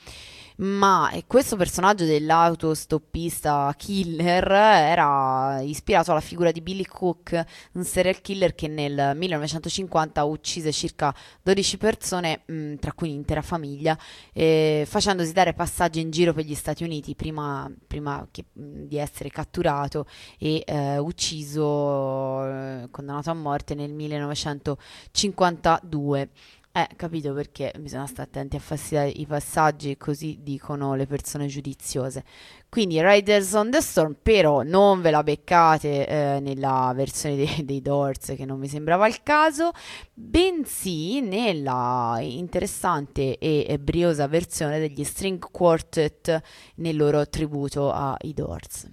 Ma 0.61 1.09
questo 1.29 1.55
personaggio 1.55 2.05
dell'autostoppista 2.05 3.73
killer 3.77 4.51
era 4.51 5.61
ispirato 5.61 6.11
alla 6.11 6.19
figura 6.21 6.51
di 6.51 6.61
Billy 6.61 6.85
Cook, 6.85 7.45
un 7.75 7.85
serial 7.85 8.21
killer 8.21 8.57
che 8.57 8.67
nel 8.67 9.17
1950 9.17 10.25
uccise 10.25 10.73
circa 10.73 11.15
12 11.43 11.77
persone, 11.79 12.43
mh, 12.45 12.75
tra 12.77 12.93
cui 12.93 13.09
un'intera 13.09 13.41
famiglia, 13.41 13.97
eh, 14.33 14.83
facendosi 14.85 15.33
dare 15.33 15.53
passaggi 15.55 16.01
in 16.01 16.11
giro 16.11 16.33
per 16.33 16.45
gli 16.45 16.57
Stati 16.57 16.83
Uniti 16.83 17.15
prima, 17.15 17.71
prima 17.87 18.27
che- 18.31 18.47
mh, 18.53 18.87
di 18.87 18.97
essere 18.99 19.31
catturato 19.31 20.07
e 20.39 20.65
eh, 20.67 20.99
ucciso, 20.99 22.45
eh, 22.45 22.89
condannato 22.91 23.31
a 23.31 23.35
morte 23.35 23.75
nel 23.77 23.93
1952. 23.93 26.31
Eh, 26.79 26.87
capito 26.95 27.33
perché 27.33 27.75
bisogna 27.77 28.07
stare 28.07 28.29
attenti 28.29 28.55
a 28.55 28.61
farsi 28.61 28.95
dare 28.95 29.09
i 29.09 29.27
passaggi, 29.27 29.97
così 29.97 30.39
dicono 30.43 30.95
le 30.95 31.07
persone 31.07 31.47
giudiziose. 31.47 32.23
Quindi 32.69 33.03
Riders 33.03 33.53
on 33.55 33.73
the 33.73 33.81
Storm, 33.81 34.17
però 34.23 34.63
non 34.63 35.01
ve 35.01 35.11
la 35.11 35.25
beccate 35.25 36.07
eh, 36.07 36.39
nella 36.41 36.93
versione 36.95 37.35
dei, 37.35 37.63
dei 37.67 37.83
Doors, 37.83 38.35
che 38.37 38.45
non 38.45 38.61
mi 38.61 38.69
sembrava 38.69 39.09
il 39.09 39.25
caso, 39.25 39.73
bensì 40.15 41.21
nella 41.21 42.19
interessante 42.21 43.39
e 43.39 43.67
e 43.69 43.79
briosa 43.81 44.29
versione 44.29 44.79
degli 44.79 45.03
String 45.03 45.45
Quartet 45.51 46.41
nel 46.77 46.97
loro 46.97 47.29
tributo 47.29 47.91
ai 47.91 48.33
Doors. 48.35 48.89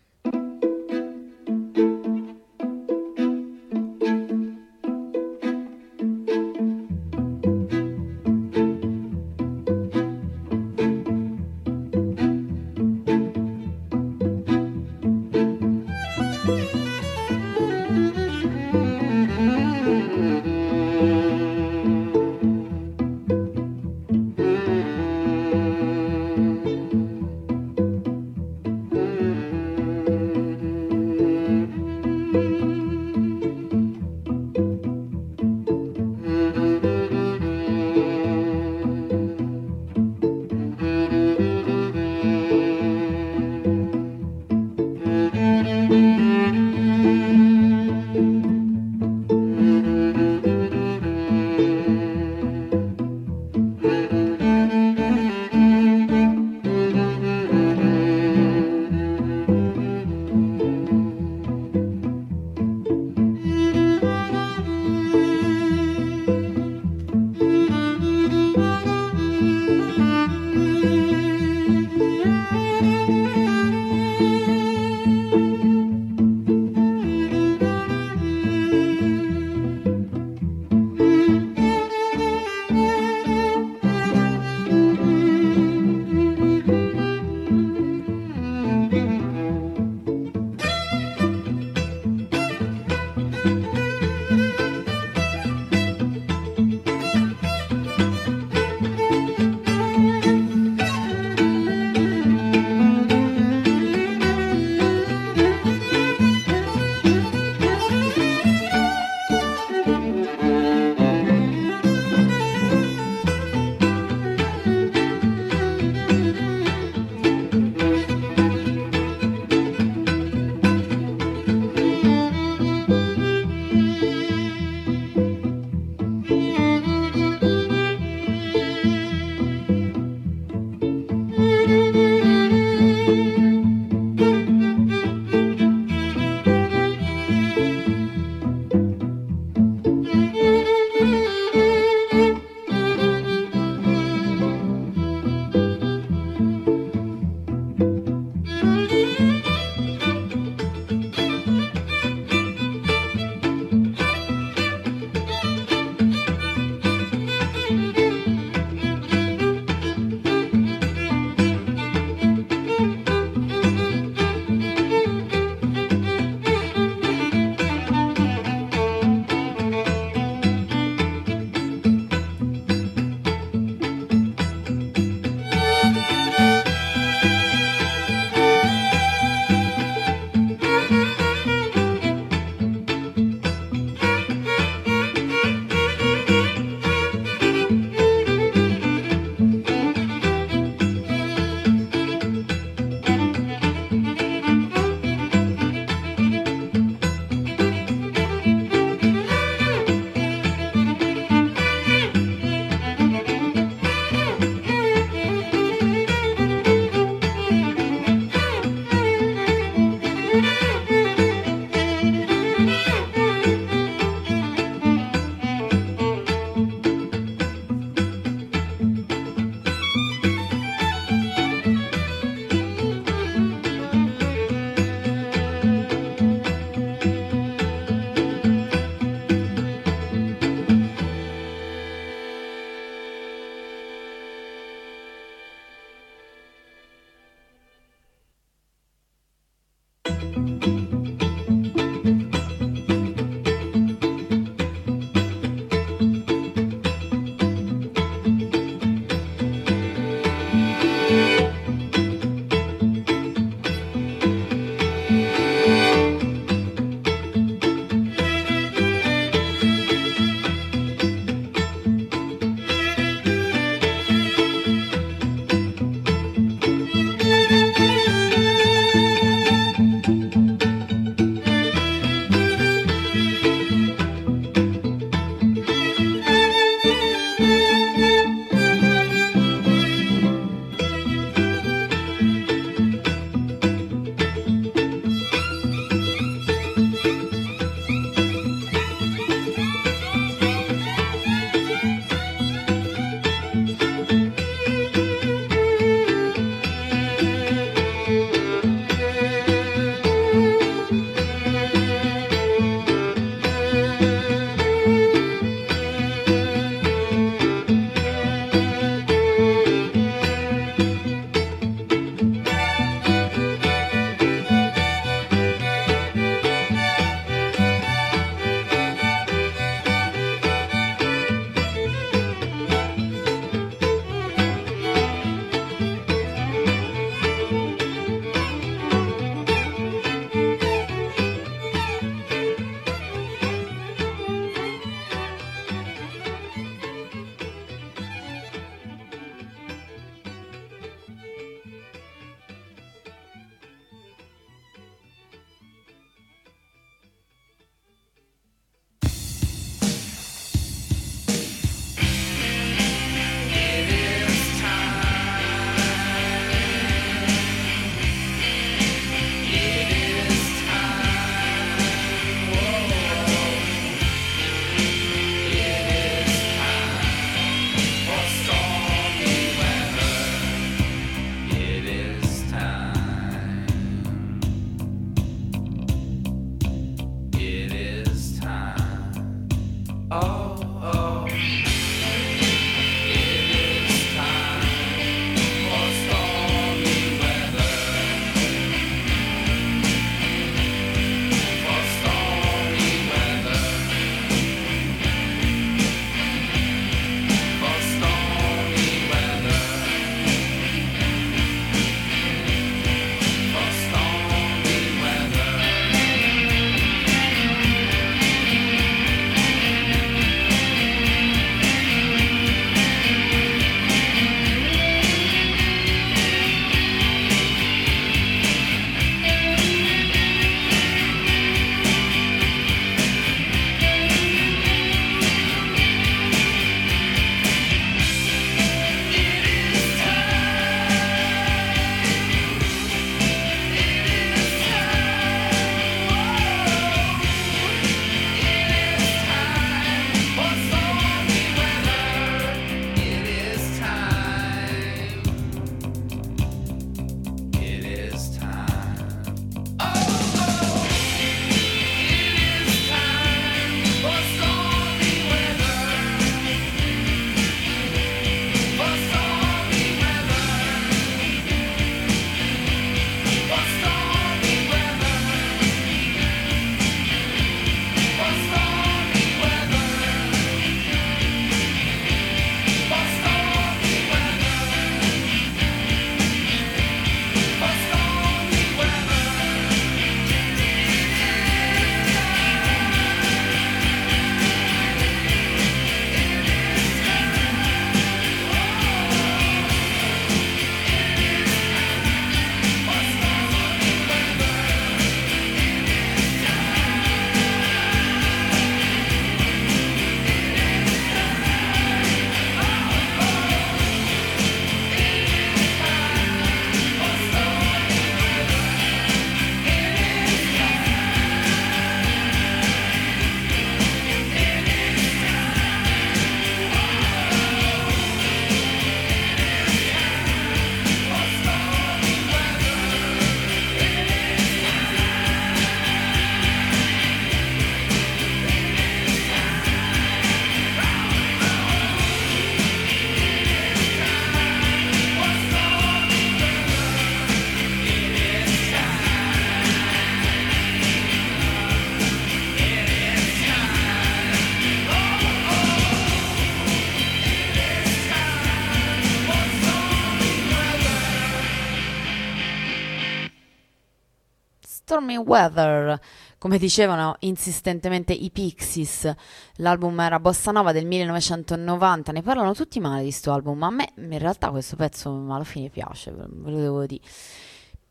Stormy 555.16 555.18
Weather, 555.18 556.00
come 556.38 556.58
dicevano 556.58 557.16
insistentemente 557.20 558.14
i 558.14 558.30
Pixies. 558.32 559.12
L'album 559.58 560.00
era 560.00 560.20
Bossa 560.20 560.52
Nova 560.52 560.72
del 560.72 560.86
1990, 560.86 562.12
ne 562.12 562.22
parlano 562.22 562.54
tutti 562.54 562.80
male 562.80 563.04
di 563.04 563.12
sto 563.12 563.32
album, 563.32 563.58
ma 563.58 563.68
a 563.68 563.72
me 563.72 563.92
in 563.98 564.20
realtà 564.20 564.50
questo 564.50 564.76
pezzo 564.76 565.10
alla 565.30 565.44
fine 565.44 565.70
piace, 565.70 566.12
ve 566.12 566.52
lo 566.52 566.58
devo 566.58 566.86
dire. 566.86 567.04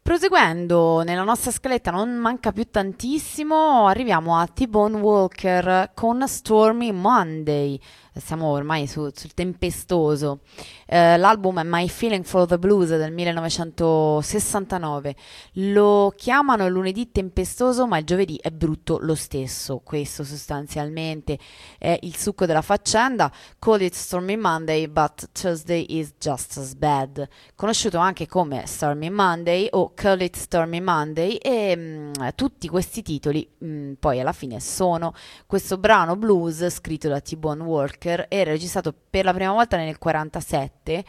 Proseguendo 0.02 1.02
nella 1.02 1.22
nostra 1.22 1.50
scaletta, 1.50 1.90
non 1.90 2.14
manca 2.16 2.52
più 2.52 2.68
tantissimo, 2.70 3.86
arriviamo 3.86 4.38
a 4.38 4.46
T-Bone 4.46 5.00
Walker 5.00 5.92
con 5.94 6.28
Stormy 6.28 6.92
Monday. 6.92 7.80
Siamo 8.16 8.46
ormai 8.46 8.86
su- 8.86 9.10
sul 9.12 9.34
tempestoso. 9.34 10.42
Eh, 10.86 11.16
l'album 11.16 11.58
è 11.58 11.64
My 11.64 11.88
Feeling 11.88 12.22
for 12.22 12.46
the 12.46 12.60
Blues 12.60 12.90
del 12.90 13.12
1969. 13.12 15.16
Lo 15.54 16.14
chiamano 16.16 16.68
lunedì 16.68 17.10
tempestoso, 17.10 17.88
ma 17.88 17.98
il 17.98 18.04
giovedì 18.04 18.38
è 18.40 18.52
brutto 18.52 18.98
lo 19.00 19.16
stesso. 19.16 19.80
Questo 19.82 20.22
sostanzialmente 20.22 21.40
è 21.76 21.98
il 22.02 22.16
succo 22.16 22.46
della 22.46 22.62
faccenda. 22.62 23.32
Call 23.58 23.80
it 23.80 23.94
Stormy 23.94 24.36
Monday, 24.36 24.86
but 24.86 25.30
Thursday 25.32 25.84
is 25.88 26.14
just 26.16 26.56
as 26.58 26.74
bad. 26.74 27.28
Conosciuto 27.56 27.98
anche 27.98 28.28
come 28.28 28.64
Stormy 28.66 29.10
Monday 29.10 29.66
o 29.72 29.90
Call 29.92 30.20
it 30.20 30.36
Stormy 30.36 30.78
Monday 30.78 31.34
e 31.34 31.76
mm, 31.76 32.12
tutti 32.36 32.68
questi 32.68 33.02
titoli 33.02 33.44
mm, 33.64 33.94
poi 33.94 34.20
alla 34.20 34.32
fine 34.32 34.60
sono 34.60 35.12
questo 35.46 35.78
brano 35.78 36.14
blues 36.14 36.64
scritto 36.68 37.08
da 37.08 37.20
T-Bone 37.20 37.64
Walker 37.64 38.02
e 38.04 38.44
registrato 38.44 38.94
per 39.10 39.24
la 39.24 39.32
prima 39.32 39.52
volta 39.52 39.76
nel 39.76 39.98
47 39.98 41.04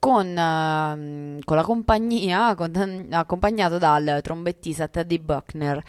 con, 0.00 0.26
ehm, 0.36 1.40
con 1.44 1.56
la 1.56 1.62
compagnia, 1.62 2.54
con- 2.54 3.06
accompagnato 3.10 3.78
dal 3.78 4.20
trombettista 4.22 4.88
Teddy 4.88 5.18
Buckner. 5.18 5.80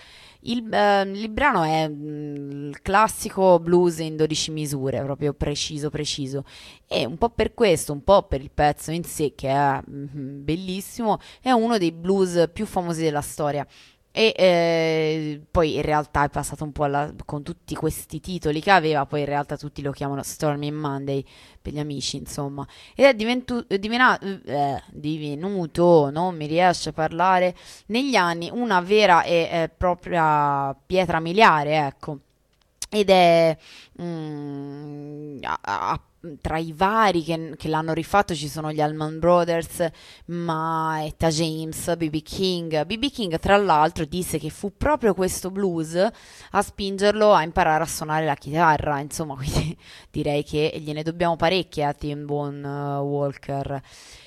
Il, 0.42 0.68
ehm, 0.72 1.16
il 1.16 1.30
brano 1.30 1.64
è 1.64 1.88
mm, 1.88 2.70
il 2.70 2.82
classico 2.82 3.60
blues 3.60 4.00
in 4.00 4.18
12 4.18 4.52
misure, 4.52 5.02
proprio 5.02 5.34
preciso, 5.34 5.90
preciso. 5.90 6.44
E 6.88 7.06
un 7.06 7.18
po' 7.18 7.30
per 7.30 7.54
questo, 7.54 7.94
un 7.94 8.04
po' 8.04 8.24
per 8.24 8.42
il 8.42 8.52
pezzo 8.54 8.92
in 8.92 9.04
sé, 9.04 9.34
che 9.34 9.50
è 9.50 9.82
mm, 9.90 10.44
bellissimo, 10.44 11.20
è 11.42 11.52
uno 11.52 11.78
dei 11.78 11.92
blues 11.92 12.50
più 12.52 12.66
famosi 12.66 13.02
della 13.02 13.22
storia. 13.22 13.66
E 14.14 14.34
eh, 14.38 15.42
poi 15.50 15.76
in 15.76 15.82
realtà 15.84 16.26
è 16.26 16.30
passato 16.30 16.64
un 16.66 16.72
po' 16.74 16.84
alla- 16.84 17.14
con 17.26 17.44
tutti 17.44 17.76
questi 17.76 18.20
titoli 18.20 18.60
che 18.62 18.72
aveva, 18.72 19.06
poi 19.06 19.22
in 19.22 19.26
realtà 19.26 19.56
tutti 19.58 19.82
lo 19.82 19.92
chiamano 19.92 20.22
Stormy 20.24 20.70
Monday 20.72 21.24
per 21.62 21.72
gli 21.74 21.80
amici, 21.80 22.18
insomma. 22.18 22.68
Ed 22.94 23.06
è 23.06 23.14
diventu- 23.14 23.66
divena- 23.78 24.20
eh, 24.20 24.84
divenuto, 24.92 26.10
non 26.12 26.36
mi 26.36 26.46
riesce 26.48 26.90
a 26.90 26.94
parlare, 26.94 27.56
negli 27.88 28.16
anni 28.16 28.50
una 28.52 28.82
vera 28.82 29.24
e 29.24 29.48
eh, 29.52 29.70
propria 29.76 30.76
pietra 30.86 31.20
miliare, 31.22 31.78
ecco. 31.88 32.18
Ed 32.90 33.10
è 33.10 33.58
mm, 34.02 35.38
a- 35.44 35.60
a- 35.62 36.02
tra 36.40 36.58
i 36.58 36.72
vari 36.76 37.24
che, 37.24 37.54
che 37.58 37.68
l'hanno 37.68 37.94
rifatto 37.94 38.36
ci 38.36 38.48
sono 38.48 38.72
gli 38.72 38.82
Allman 38.82 39.20
Brothers, 39.20 39.90
ma 40.26 41.04
Etta 41.04 41.30
James, 41.30 41.96
B.B. 41.96 42.22
King. 42.22 42.86
B.B. 42.86 43.10
King, 43.10 43.40
tra 43.40 43.58
l'altro, 43.58 44.06
disse 44.06 44.38
che 44.38 44.50
fu 44.50 44.76
proprio 44.78 45.14
questo 45.14 45.50
blues 45.50 45.96
a 45.96 46.62
spingerlo 46.62 47.32
a 47.34 47.44
imparare 47.44 47.84
a 47.84 47.88
suonare 47.88 48.26
la 48.26 48.36
chitarra. 48.36 49.00
Insomma, 49.00 49.36
quindi 49.42 49.76
direi 50.10 50.44
che 50.44 50.74
gliene 50.78 51.04
dobbiamo 51.04 51.36
parecchie 51.36 51.86
a 51.86 51.94
Tim 51.94 52.26
Bone 52.26 52.68
eh, 52.68 53.00
Walker. 53.00 53.82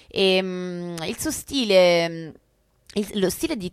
E, 0.09 0.41
mm, 0.43 0.97
il 1.05 1.19
suo 1.19 1.31
stile. 1.31 2.35
Mm, 2.99 3.01
il- 3.01 3.21
lo 3.21 3.31
stile 3.31 3.57
di 3.57 3.71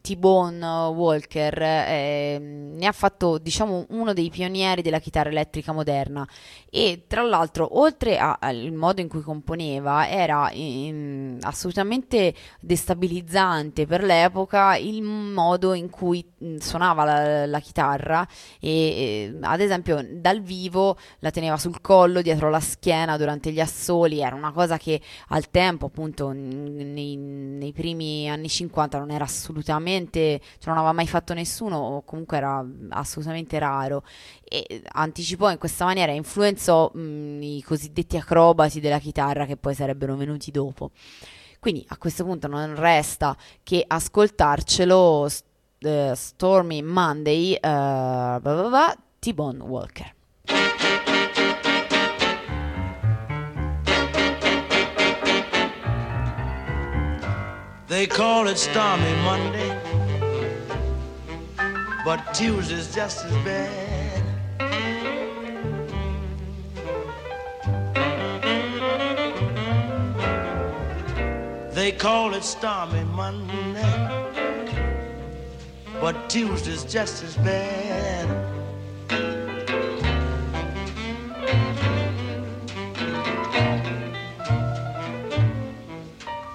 T-Bone 0.00 0.64
Walker 0.88 1.62
eh, 1.62 2.38
ne 2.38 2.86
ha 2.86 2.92
fatto, 2.92 3.38
diciamo, 3.38 3.86
uno 3.90 4.12
dei 4.12 4.28
pionieri 4.30 4.82
della 4.82 4.98
chitarra 4.98 5.30
elettrica 5.30 5.72
moderna. 5.72 6.26
E 6.70 7.04
tra 7.06 7.22
l'altro, 7.22 7.78
oltre 7.78 8.18
al 8.18 8.72
modo 8.72 9.00
in 9.00 9.08
cui 9.08 9.22
componeva, 9.22 10.08
era 10.08 10.50
ehm, 10.50 11.38
assolutamente 11.42 12.34
destabilizzante 12.60 13.86
per 13.86 14.02
l'epoca 14.02 14.76
il 14.76 15.02
modo 15.02 15.72
in 15.72 15.88
cui 15.88 16.24
mh, 16.36 16.56
suonava 16.56 17.04
la, 17.04 17.46
la 17.46 17.60
chitarra. 17.60 18.26
E, 18.60 18.68
eh, 18.70 19.38
ad 19.40 19.60
esempio, 19.60 20.06
dal 20.10 20.42
vivo 20.42 20.96
la 21.20 21.30
teneva 21.30 21.56
sul 21.56 21.80
collo, 21.80 22.22
dietro 22.22 22.50
la 22.50 22.60
schiena 22.60 23.16
durante 23.16 23.52
gli 23.52 23.60
assoli, 23.60 24.20
era 24.20 24.34
una 24.36 24.52
cosa 24.52 24.76
che 24.76 25.00
al 25.28 25.50
tempo, 25.50 25.86
appunto, 25.86 26.30
nei, 26.32 27.16
nei 27.16 27.72
primi 27.72 28.28
anni 28.28 28.43
50 28.48 28.98
non 28.98 29.10
era 29.10 29.24
assolutamente, 29.24 30.40
cioè 30.58 30.68
non 30.68 30.76
aveva 30.78 30.92
mai 30.92 31.06
fatto 31.06 31.34
nessuno 31.34 31.76
o 31.76 32.02
comunque 32.04 32.36
era 32.36 32.64
assolutamente 32.90 33.58
raro 33.58 34.02
e 34.42 34.82
anticipò 34.92 35.50
in 35.50 35.58
questa 35.58 35.84
maniera, 35.84 36.12
influenzò 36.12 36.90
mh, 36.92 37.42
i 37.42 37.62
cosiddetti 37.62 38.16
acrobati 38.16 38.80
della 38.80 38.98
chitarra 38.98 39.46
che 39.46 39.56
poi 39.56 39.74
sarebbero 39.74 40.16
venuti 40.16 40.50
dopo. 40.50 40.90
Quindi 41.58 41.84
a 41.88 41.96
questo 41.96 42.24
punto 42.24 42.46
non 42.46 42.74
resta 42.76 43.36
che 43.62 43.84
ascoltarcelo 43.86 45.28
s- 45.28 45.42
eh, 45.78 46.12
Stormy 46.14 46.82
Monday, 46.82 47.54
eh, 47.54 47.60
blah 47.60 48.38
blah 48.40 48.68
blah, 48.68 48.96
T-Bone 49.18 49.62
Walker. 49.62 50.14
They 57.86 58.06
call 58.06 58.48
it 58.48 58.56
Stormy 58.56 59.14
Monday, 59.24 59.78
but 62.02 62.32
Tuesday's 62.32 62.94
just 62.94 63.26
as 63.26 63.32
bad. 63.44 64.22
They 71.72 71.92
call 71.92 72.32
it 72.32 72.42
Stormy 72.42 73.04
Monday, 73.04 73.52
but 76.00 76.30
Tuesday's 76.30 76.84
just 76.84 77.22
as 77.22 77.36
bad. 77.36 78.26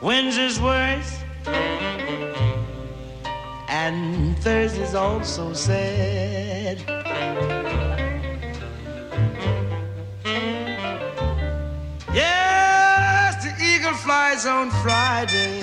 Wednesday's 0.02 0.60
worse, 0.60 1.19
and 3.86 4.38
Thursday's 4.40 4.94
also 4.94 5.54
sad. 5.54 6.78
Yes, 12.14 13.32
the 13.46 13.54
eagle 13.72 13.98
flies 14.06 14.46
on 14.46 14.70
Friday, 14.84 15.62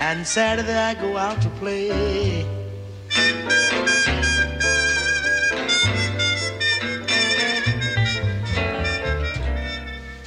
and 0.00 0.26
Saturday 0.26 0.76
I 0.90 0.94
go 0.94 1.16
out 1.16 1.40
to 1.42 1.50
play. 1.60 2.44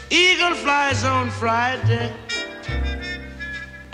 Eagle 0.10 0.56
flies 0.64 1.04
on 1.04 1.30
Friday, 1.32 2.14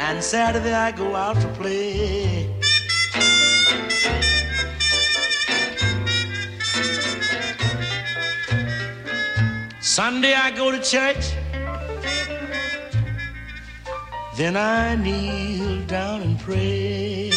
and 0.06 0.22
Saturday 0.22 0.74
I 0.74 0.92
go 0.92 1.16
out 1.16 1.38
to 1.40 1.48
play. 1.60 2.50
Sunday 9.80 10.34
I 10.34 10.52
go 10.52 10.72
to 10.72 10.82
church, 10.82 11.24
then 14.36 14.58
I 14.58 14.96
kneel 14.96 15.86
down 15.86 16.22
and 16.22 16.38
pray. 16.40 17.32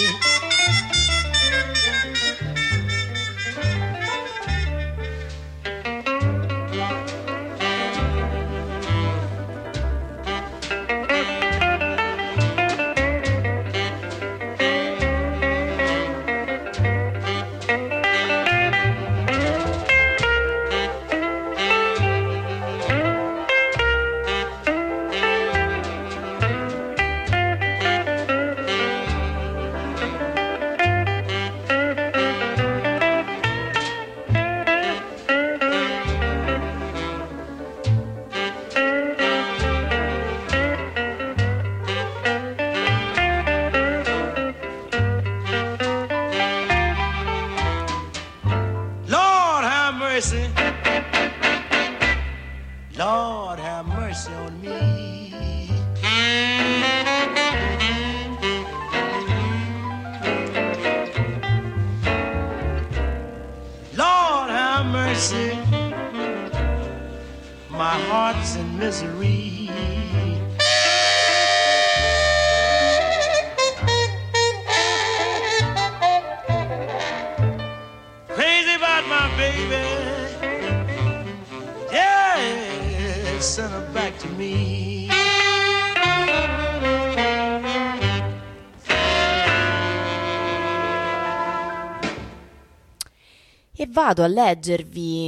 Vado 94.16 94.22
a 94.22 94.26
leggervi 94.28 95.25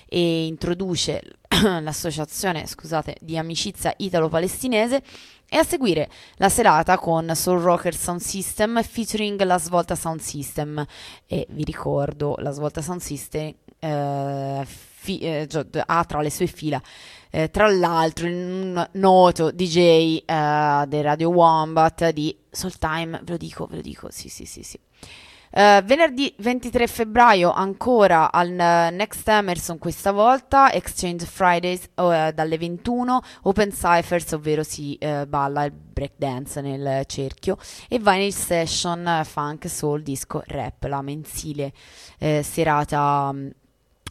e 0.09 0.47
introduce 0.47 1.21
l'associazione 1.81 2.65
scusate, 2.65 3.17
di 3.21 3.37
amicizia 3.37 3.93
italo-palestinese 3.95 5.01
e 5.47 5.57
a 5.57 5.63
seguire 5.63 6.09
la 6.35 6.49
serata 6.49 6.97
con 6.97 7.31
Soul 7.33 7.61
Rocker 7.61 7.95
Sound 7.95 8.19
System 8.19 8.81
featuring 8.83 9.41
la 9.43 9.57
Svolta 9.57 9.95
Sound 9.95 10.19
System. 10.19 10.85
E 11.25 11.47
vi 11.49 11.63
ricordo 11.63 12.35
la 12.39 12.51
Svolta 12.51 12.81
Sound 12.81 13.01
System 13.01 13.53
eh, 13.79 14.65
fi- 14.65 15.19
eh, 15.19 15.47
ha 15.85 16.03
tra 16.03 16.21
le 16.21 16.29
sue 16.29 16.47
fila 16.47 16.81
eh, 17.31 17.49
tra 17.49 17.67
l'altro 17.67 18.27
un 18.27 18.87
noto 18.93 19.51
DJ 19.51 20.23
eh, 20.25 20.85
del 20.87 21.03
Radio 21.03 21.29
Wombat 21.29 22.09
di 22.09 22.35
Soul 22.49 22.77
Time. 22.77 23.19
Ve 23.23 23.31
lo 23.31 23.37
dico 23.37 23.65
ve 23.67 23.77
lo 23.77 23.81
dico. 23.81 24.09
Sì 24.11 24.29
sì 24.29 24.45
sì 24.45 24.63
sì 24.63 24.79
Uh, 25.51 25.81
venerdì 25.83 26.31
23 26.37 26.85
febbraio 26.85 27.51
ancora 27.51 28.31
al 28.31 28.49
uh, 28.49 28.95
Next 28.95 29.27
Emerson 29.27 29.79
questa 29.79 30.11
volta 30.11 30.71
Exchange 30.71 31.25
Fridays 31.25 31.85
uh, 31.95 32.31
dalle 32.31 32.55
21 32.59 33.19
Open 33.43 33.71
Cyphers 33.71 34.31
ovvero 34.33 34.61
si 34.61 34.95
balla 35.27 35.63
il 35.63 35.71
breakdance 35.71 36.61
nel 36.61 37.03
cerchio 37.07 37.57
e 37.87 37.97
Vinyl 37.97 38.31
Session 38.31 39.21
Funk 39.25 39.67
Soul 39.67 40.03
Disco 40.03 40.43
Rap 40.45 40.83
la 40.83 41.01
mensile 41.01 41.73
serata 42.41 43.29
um, 43.33 43.51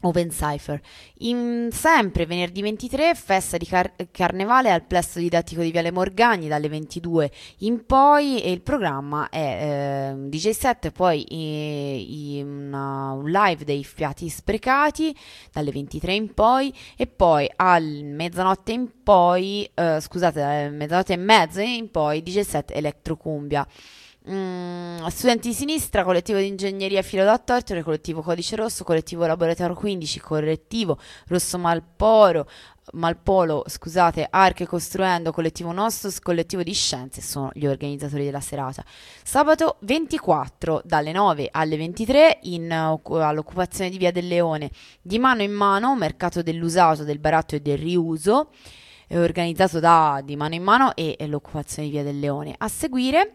Open 0.02 0.28
Cypher. 0.28 0.80
In, 1.18 1.68
sempre 1.72 2.26
venerdì 2.26 2.62
23, 2.62 3.14
festa 3.14 3.56
di 3.56 3.66
car- 3.66 3.94
carnevale 4.10 4.70
al 4.70 4.84
plesso 4.84 5.18
didattico 5.18 5.62
di 5.62 5.70
Viale 5.70 5.90
Morgagni 5.90 6.48
dalle 6.48 6.68
22 6.68 7.30
in 7.58 7.84
poi 7.84 8.40
e 8.40 8.52
il 8.52 8.60
programma 8.60 9.28
è 9.28 10.12
eh, 10.12 10.28
DJ 10.28 10.50
set, 10.50 10.90
poi 10.90 11.24
eh, 11.24 12.42
una, 12.42 13.12
un 13.12 13.30
live 13.30 13.64
dei 13.64 13.84
fiati 13.84 14.28
sprecati 14.28 15.16
dalle 15.52 15.70
23 15.72 16.14
in 16.14 16.34
poi 16.34 16.72
e 16.96 17.06
poi 17.06 17.50
al 17.56 17.84
mezzanotte 17.84 18.72
in 18.72 19.02
poi, 19.02 19.68
eh, 19.74 20.00
scusate, 20.00 20.70
mezzanotte 20.70 21.14
e 21.14 21.16
mezza 21.16 21.62
in 21.62 21.90
poi 21.90 22.22
DJ 22.22 22.40
set 22.40 22.70
Electrocumbia. 22.70 23.66
Mm, 24.30 25.06
studenti 25.06 25.48
di 25.48 25.54
sinistra, 25.54 26.04
collettivo 26.04 26.38
di 26.38 26.48
ingegneria 26.48 27.00
filo 27.00 27.24
da 27.24 27.38
torture, 27.38 27.82
collettivo 27.82 28.20
Codice 28.20 28.56
Rosso, 28.56 28.84
collettivo 28.84 29.24
Laboratorio 29.24 29.74
15, 29.74 30.20
collettivo 30.20 30.98
Rosso 31.28 31.56
Malporo, 31.56 32.46
Malpolo, 32.92 33.64
scusate, 33.66 34.26
Arche 34.28 34.66
Costruendo, 34.66 35.32
collettivo 35.32 35.72
Nostos, 35.72 36.20
collettivo 36.20 36.62
di 36.62 36.74
Scienze 36.74 37.22
sono 37.22 37.50
gli 37.54 37.64
organizzatori 37.66 38.26
della 38.26 38.40
serata. 38.40 38.84
Sabato 39.22 39.76
24 39.80 40.82
dalle 40.84 41.12
9 41.12 41.48
alle 41.50 41.78
23 41.78 42.40
in, 42.42 42.70
uh, 42.70 43.12
all'occupazione 43.14 43.88
di 43.88 43.96
Via 43.96 44.12
del 44.12 44.28
Leone, 44.28 44.70
di 45.00 45.18
mano 45.18 45.40
in 45.40 45.52
mano, 45.52 45.96
mercato 45.96 46.42
dell'usato, 46.42 47.02
del 47.02 47.18
baratto 47.18 47.54
e 47.54 47.60
del 47.60 47.78
riuso, 47.78 48.50
organizzato 49.10 49.80
da 49.80 50.20
Di 50.22 50.36
mano 50.36 50.54
in 50.54 50.62
mano 50.62 50.94
e, 50.94 51.16
e 51.18 51.26
l'occupazione 51.26 51.88
di 51.88 51.94
Via 51.94 52.04
del 52.04 52.18
Leone. 52.18 52.54
A 52.58 52.68
seguire 52.68 53.32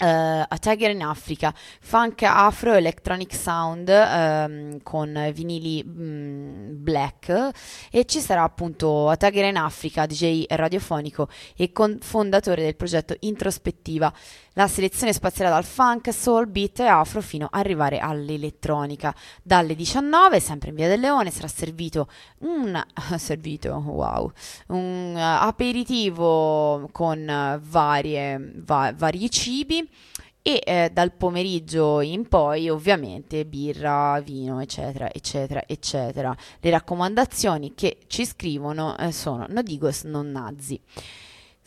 Uh, 0.00 0.44
a 0.46 0.58
Tiger 0.60 0.90
in 0.90 1.02
Africa, 1.02 1.52
funk 1.80 2.22
afro 2.22 2.72
electronic 2.72 3.34
sound 3.34 3.88
um, 3.88 4.80
con 4.84 5.30
vinili 5.34 5.82
um, 5.84 6.76
black 6.80 7.50
e 7.90 8.04
ci 8.04 8.20
sarà 8.20 8.44
appunto 8.44 9.08
a 9.08 9.16
Tiger 9.16 9.46
in 9.46 9.56
Africa, 9.56 10.06
DJ 10.06 10.44
radiofonico 10.50 11.28
e 11.56 11.72
con- 11.72 11.98
fondatore 12.00 12.62
del 12.62 12.76
progetto 12.76 13.16
Introspettiva. 13.18 14.12
La 14.58 14.66
selezione 14.66 15.12
spazierà 15.12 15.50
dal 15.50 15.62
funk, 15.62 16.12
soul, 16.12 16.48
beat 16.48 16.80
e 16.80 16.86
afro 16.86 17.22
fino 17.22 17.46
ad 17.48 17.60
arrivare 17.60 18.00
all'elettronica. 18.00 19.14
Dalle 19.40 19.76
19, 19.76 20.40
sempre 20.40 20.70
in 20.70 20.74
Via 20.74 20.88
del 20.88 20.98
Leone, 20.98 21.30
sarà 21.30 21.46
servito 21.46 22.08
un 22.38 22.84
servito, 23.18 23.74
wow, 23.74 24.32
un 24.68 25.14
aperitivo 25.16 26.88
con 26.90 27.60
varie, 27.62 28.52
va- 28.56 28.92
vari 28.96 29.30
cibi 29.30 29.88
e 30.42 30.60
eh, 30.66 30.90
dal 30.92 31.12
pomeriggio 31.12 32.00
in 32.00 32.26
poi 32.26 32.68
ovviamente 32.68 33.44
birra, 33.44 34.18
vino, 34.18 34.60
eccetera, 34.60 35.08
eccetera, 35.12 35.62
eccetera. 35.68 36.36
Le 36.58 36.70
raccomandazioni 36.70 37.74
che 37.76 37.98
ci 38.08 38.26
scrivono 38.26 38.98
eh, 38.98 39.12
sono 39.12 39.46
no 39.48 39.62
digos 39.62 40.02
non 40.02 40.32
nazi. 40.32 40.80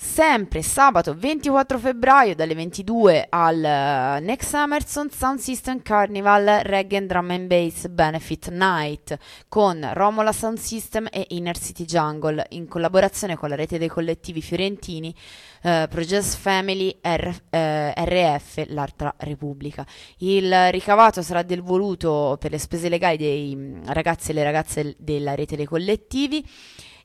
Sempre 0.03 0.63
sabato 0.63 1.13
24 1.13 1.77
febbraio 1.77 2.33
dalle 2.33 2.55
22 2.55 3.27
al 3.29 3.57
uh, 3.57 4.25
Next 4.25 4.53
Emerson 4.55 5.09
Sound 5.11 5.37
System 5.37 5.83
Carnival 5.83 6.63
Reggae 6.63 6.97
and 6.97 7.07
Drum 7.07 7.29
and 7.29 7.45
Bass 7.45 7.87
Benefit 7.87 8.49
Night 8.49 9.15
con 9.47 9.87
Romola 9.93 10.33
Sound 10.33 10.57
System 10.57 11.07
e 11.11 11.27
Inner 11.29 11.55
City 11.55 11.85
Jungle 11.85 12.47
in 12.49 12.67
collaborazione 12.67 13.37
con 13.37 13.49
la 13.49 13.55
rete 13.55 13.77
dei 13.77 13.87
collettivi 13.87 14.41
fiorentini 14.41 15.15
uh, 15.61 15.87
Project 15.87 16.35
Family 16.35 16.97
R- 16.99 17.41
uh, 17.51 18.03
RF 18.03 18.63
l'Altra 18.69 19.13
Repubblica. 19.17 19.85
Il 20.17 20.71
ricavato 20.71 21.21
sarà 21.21 21.43
del 21.43 21.61
voluto 21.61 22.37
per 22.39 22.49
le 22.49 22.57
spese 22.57 22.89
legali 22.89 23.17
dei 23.17 23.55
mm, 23.55 23.83
ragazzi 23.85 24.31
e 24.31 24.33
le 24.33 24.43
ragazze 24.43 24.95
della 24.97 25.35
rete 25.35 25.55
dei 25.55 25.65
collettivi 25.65 26.43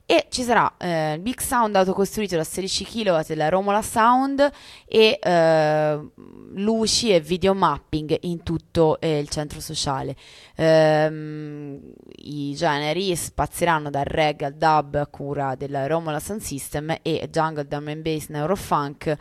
e 0.09 0.27
ci 0.29 0.43
sarà 0.43 0.73
eh, 0.77 1.17
Big 1.19 1.37
Sound 1.41 1.75
autocostruito 1.75 2.37
da 2.37 2.45
16 2.45 2.85
kW 2.85 3.19
della 3.27 3.49
Romola 3.49 3.81
Sound 3.81 4.49
e 4.85 5.19
eh, 5.21 6.09
luci 6.53 7.13
e 7.13 7.19
video 7.19 7.53
mapping 7.53 8.17
in 8.21 8.41
tutto 8.41 9.01
eh, 9.01 9.19
il 9.19 9.27
centro 9.27 9.59
sociale. 9.59 10.15
Ehm, 10.55 11.91
I 12.19 12.53
generi 12.55 13.13
spazieranno 13.17 13.89
dal 13.89 14.05
reggae 14.05 14.45
al 14.45 14.53
dub 14.53 14.95
a 14.95 15.07
cura 15.07 15.55
della 15.55 15.85
Romola 15.87 16.21
Sound 16.21 16.39
System 16.39 16.95
e 17.01 17.27
jungle, 17.29 17.67
drum 17.67 17.89
and 17.89 18.01
bass, 18.01 18.27
neurofunk 18.29 19.13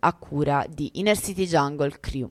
a 0.00 0.12
cura 0.14 0.66
di 0.68 0.90
Inner 0.94 1.16
City 1.16 1.46
Jungle 1.46 2.00
Crew. 2.00 2.28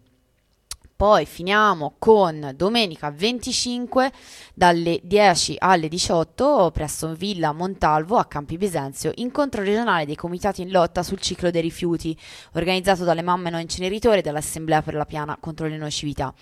Poi 1.04 1.26
finiamo 1.26 1.96
con 2.00 2.54
domenica 2.56 3.12
25 3.12 4.10
dalle 4.54 5.02
10 5.04 5.56
alle 5.58 5.90
18 5.90 6.72
presso 6.74 7.14
Villa 7.14 7.52
Montalvo 7.52 8.16
a 8.16 8.24
Campi 8.24 8.56
Bisenzio, 8.56 9.12
incontro 9.16 9.64
regionale 9.64 10.06
dei 10.06 10.16
comitati 10.16 10.62
in 10.62 10.72
lotta 10.72 11.04
sul 11.04 11.20
ciclo 11.20 11.52
dei 11.52 11.62
rifiuti, 11.62 12.18
organizzato 12.54 13.04
dalle 13.04 13.22
mamme 13.22 13.50
no 13.50 13.60
inceneritori 13.60 14.20
e 14.20 14.22
dall'Assemblea 14.22 14.82
per 14.82 14.94
la 14.94 15.04
piana 15.04 15.36
contro 15.42 15.68
le 15.68 15.76
nocività. 15.76 16.34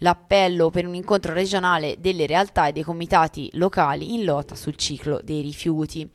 L'appello 0.00 0.68
per 0.68 0.86
un 0.86 0.94
incontro 0.94 1.32
regionale 1.32 1.96
delle 1.98 2.26
realtà 2.26 2.66
e 2.66 2.72
dei 2.72 2.82
comitati 2.82 3.48
locali 3.54 4.12
in 4.12 4.24
lotta 4.24 4.54
sul 4.54 4.76
ciclo 4.76 5.22
dei 5.24 5.40
rifiuti. 5.40 6.06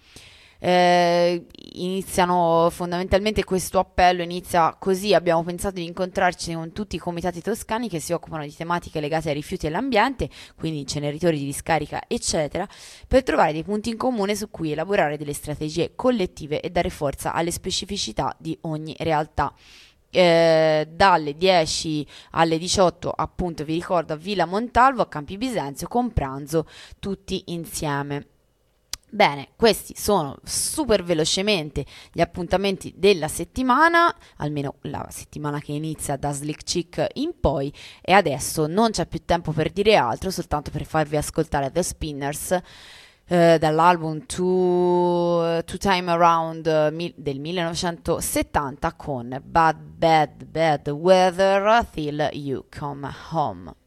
Eh, 0.59 1.45
iniziano 1.73 2.69
fondamentalmente 2.71 3.43
questo 3.43 3.77
appello 3.77 4.23
inizia 4.23 4.75
così 4.79 5.13
abbiamo 5.13 5.43
pensato 5.43 5.75
di 5.75 5.85
incontrarci 5.85 6.53
con 6.53 6.71
tutti 6.71 6.95
i 6.95 6.99
comitati 6.99 7.41
toscani 7.41 7.87
che 7.87 7.99
si 7.99 8.11
occupano 8.11 8.43
di 8.43 8.55
tematiche 8.55 8.99
legate 8.99 9.29
ai 9.29 9.35
rifiuti 9.35 9.65
e 9.65 9.69
all'ambiente 9.69 10.29
quindi 10.55 10.79
inceneritori 10.79 11.37
di 11.37 11.45
discarica 11.45 12.01
eccetera 12.07 12.67
per 13.07 13.21
trovare 13.21 13.53
dei 13.53 13.63
punti 13.63 13.89
in 13.89 13.97
comune 13.97 14.35
su 14.35 14.49
cui 14.49 14.71
elaborare 14.71 15.15
delle 15.15 15.33
strategie 15.33 15.91
collettive 15.93 16.59
e 16.59 16.71
dare 16.71 16.89
forza 16.89 17.33
alle 17.33 17.51
specificità 17.51 18.35
di 18.39 18.57
ogni 18.61 18.95
realtà. 18.97 19.53
Eh, 20.09 20.87
dalle 20.89 21.35
10 21.35 22.07
alle 22.31 22.57
18 22.57 23.11
appunto 23.11 23.65
vi 23.65 23.73
ricordo 23.73 24.13
a 24.13 24.15
Villa 24.15 24.45
Montalvo 24.45 25.01
a 25.01 25.07
Campi 25.07 25.37
Bisenzio 25.37 25.89
con 25.89 26.13
pranzo 26.13 26.65
tutti 26.97 27.43
insieme 27.47 28.36
Bene, 29.09 29.49
questi 29.55 29.93
sono 29.95 30.35
super 30.43 31.01
velocemente 31.01 31.85
gli 32.11 32.19
appuntamenti 32.19 32.93
della 32.97 33.29
settimana, 33.29 34.13
almeno 34.37 34.75
la 34.81 35.07
settimana 35.09 35.59
che 35.59 35.71
inizia 35.71 36.17
da 36.17 36.33
Slick 36.33 36.63
Chick 36.63 37.07
in 37.13 37.39
poi 37.39 37.71
e 38.01 38.11
adesso 38.11 38.67
non 38.67 38.91
c'è 38.91 39.05
più 39.07 39.23
tempo 39.23 39.53
per 39.53 39.71
dire 39.71 39.95
altro, 39.95 40.29
soltanto 40.29 40.71
per 40.71 40.85
farvi 40.85 41.15
ascoltare 41.15 41.71
The 41.71 41.83
Spinners 41.83 42.61
eh, 43.27 43.57
dall'album 43.57 44.25
Two, 44.25 45.63
Two 45.63 45.77
Time 45.77 46.11
Around 46.11 46.67
eh, 46.67 46.91
mil- 46.91 47.13
del 47.15 47.39
1970 47.39 48.93
con 48.93 49.41
Bad 49.41 49.77
Bad 49.79 50.43
Bad 50.43 50.89
Weather 50.89 51.85
Till 51.91 52.29
You 52.33 52.65
Come 52.69 53.09
Home. 53.31 53.86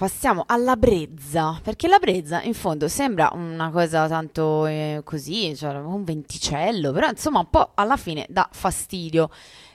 Passiamo 0.00 0.44
alla 0.46 0.76
brezza, 0.76 1.60
perché 1.62 1.86
la 1.86 1.98
brezza 1.98 2.40
in 2.40 2.54
fondo 2.54 2.88
sembra 2.88 3.28
una 3.34 3.68
cosa 3.68 4.08
tanto 4.08 4.64
eh, 4.64 5.02
così, 5.04 5.54
cioè 5.54 5.74
un 5.74 6.04
venticello, 6.04 6.90
però 6.90 7.10
insomma 7.10 7.40
un 7.40 7.50
po' 7.50 7.72
alla 7.74 7.98
fine 7.98 8.24
dà 8.30 8.48
fastidio, 8.50 9.28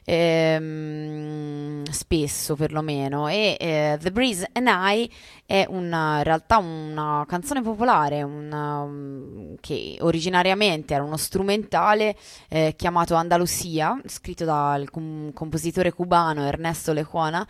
ehm, 0.03 1.83
spesso 1.91 2.55
perlomeno. 2.55 3.27
E 3.27 3.55
eh, 3.59 3.99
The 4.01 4.11
Breeze 4.11 4.49
and 4.53 4.67
I 4.67 5.07
è 5.45 5.67
una, 5.69 6.17
in 6.17 6.23
realtà 6.23 6.57
una 6.57 7.23
canzone 7.27 7.61
popolare 7.61 8.23
una, 8.23 8.79
um, 8.79 9.55
che 9.59 9.97
originariamente 9.99 10.95
era 10.95 11.03
uno 11.03 11.17
strumentale 11.17 12.15
eh, 12.49 12.73
chiamato 12.75 13.13
Andalusia, 13.13 14.01
scritto 14.07 14.43
dal 14.43 14.89
com- 14.89 15.31
compositore 15.33 15.93
cubano 15.93 16.47
Ernesto 16.47 16.93
Lecuona 16.93 17.47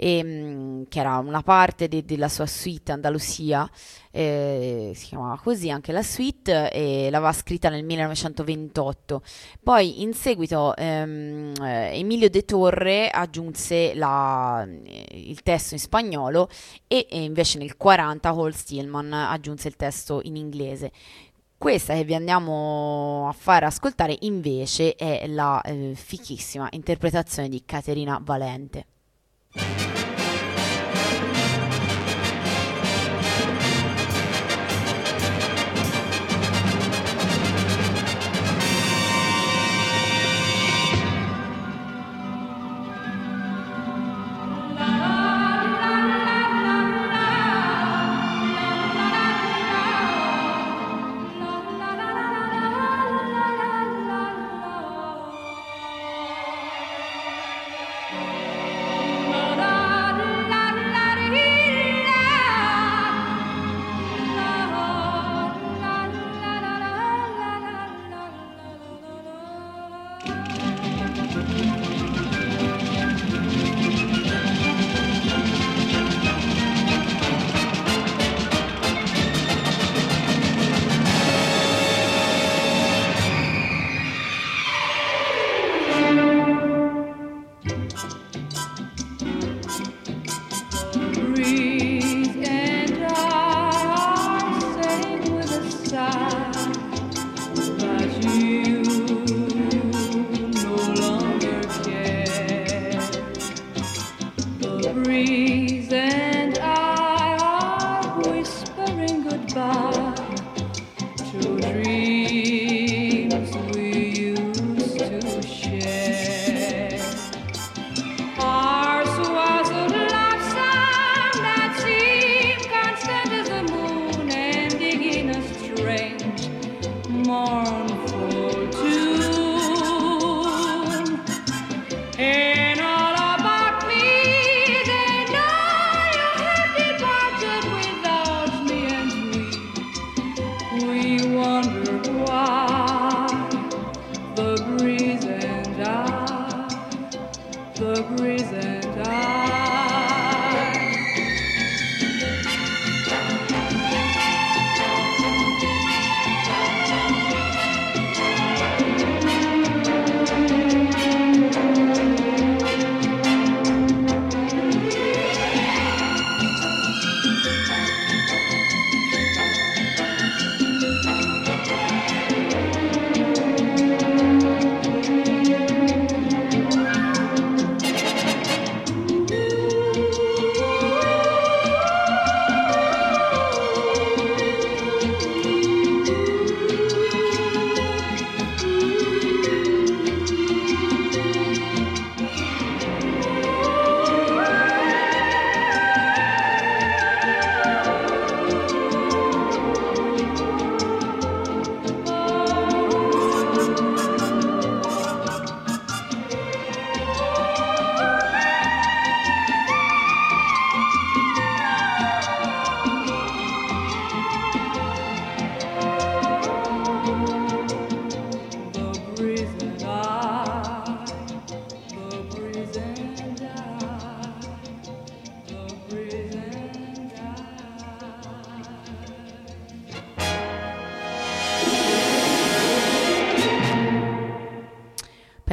e, 0.00 0.22
mm, 0.22 0.82
che 0.88 1.00
era 1.00 1.18
una 1.18 1.42
parte 1.42 1.88
de- 1.88 2.04
della 2.04 2.28
sua 2.28 2.46
suite 2.46 2.92
Andalusia, 2.92 3.68
eh, 4.12 4.92
si 4.94 5.06
chiamava 5.06 5.38
così 5.42 5.70
anche 5.70 5.90
la 5.90 6.02
suite, 6.04 6.70
e 6.70 7.08
l'aveva 7.10 7.32
scritta 7.32 7.68
nel 7.68 7.84
1928. 7.84 9.22
Poi 9.62 10.02
in 10.02 10.12
seguito 10.14 10.76
ehm, 10.76 11.52
eh, 11.60 11.98
Emilio 11.98 12.30
De 12.30 12.44
Torre 12.44 13.08
aggiunse 13.10 13.94
la- 13.94 14.64
il 15.10 15.42
testo 15.42 15.74
in 15.74 15.80
spagnolo 15.80 16.48
e, 16.86 17.06
e 17.10 17.22
invece 17.24 17.58
nel 17.58 17.76
40 17.76 18.28
Hall 18.30 18.50
Stillman 18.50 19.12
aggiunse 19.12 19.66
il 19.68 19.76
testo 19.76 20.20
in 20.22 20.36
inglese. 20.36 20.92
Questa 21.58 21.92
che 21.94 22.04
vi 22.04 22.14
andiamo 22.14 23.26
a 23.28 23.32
fare 23.32 23.66
ascoltare 23.66 24.16
invece 24.20 24.94
è 24.94 25.26
la 25.26 25.60
eh, 25.62 25.92
fichissima 25.96 26.68
interpretazione 26.70 27.48
di 27.48 27.64
Caterina 27.64 28.20
Valente. 28.22 28.86
Thank 29.54 29.92
you. 29.92 29.97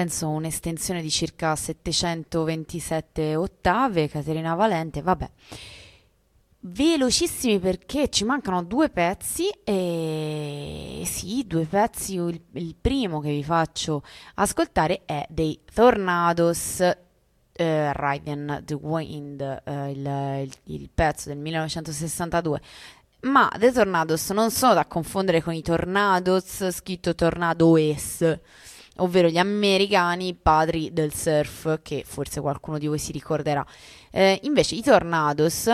Penso 0.05 0.29
un'estensione 0.29 1.01
di 1.01 1.09
circa 1.09 1.55
727 1.55 3.35
ottave, 3.35 4.07
Caterina 4.07 4.53
Valente, 4.53 5.01
vabbè. 5.01 5.27
Velocissimi 6.59 7.59
perché 7.59 8.09
ci 8.09 8.23
mancano 8.23 8.63
due 8.63 8.89
pezzi 8.89 9.47
e 9.63 11.01
sì, 11.05 11.43
due 11.47 11.65
pezzi, 11.65 12.15
il, 12.15 12.39
il 12.53 12.75
primo 12.79 13.19
che 13.19 13.29
vi 13.29 13.43
faccio 13.43 14.03
ascoltare 14.35 15.01
è 15.05 15.25
dei 15.29 15.59
Tornados, 15.73 16.81
eh, 17.51 17.91
Riding 17.93 18.63
the 18.63 18.73
Wind, 18.75 19.41
eh, 19.63 19.89
il, 19.91 20.05
il- 20.43 20.73
il 20.75 20.89
pezzo 20.93 21.29
del 21.29 21.37
1962. 21.39 22.61
Ma 23.21 23.51
The 23.57 23.71
Tornados 23.71 24.29
non 24.31 24.51
sono 24.51 24.75
da 24.75 24.85
confondere 24.85 25.41
con 25.41 25.53
i 25.55 25.63
Tornados, 25.63 26.69
scritto 26.69 27.15
Tornadoes, 27.15 28.39
ovvero 28.97 29.27
gli 29.27 29.37
americani 29.37 30.33
padri 30.33 30.91
del 30.93 31.13
surf, 31.13 31.79
che 31.81 32.03
forse 32.05 32.41
qualcuno 32.41 32.77
di 32.77 32.87
voi 32.87 32.99
si 32.99 33.11
ricorderà. 33.11 33.65
Eh, 34.11 34.39
invece 34.43 34.75
i 34.75 34.81
Tornados 34.81 35.69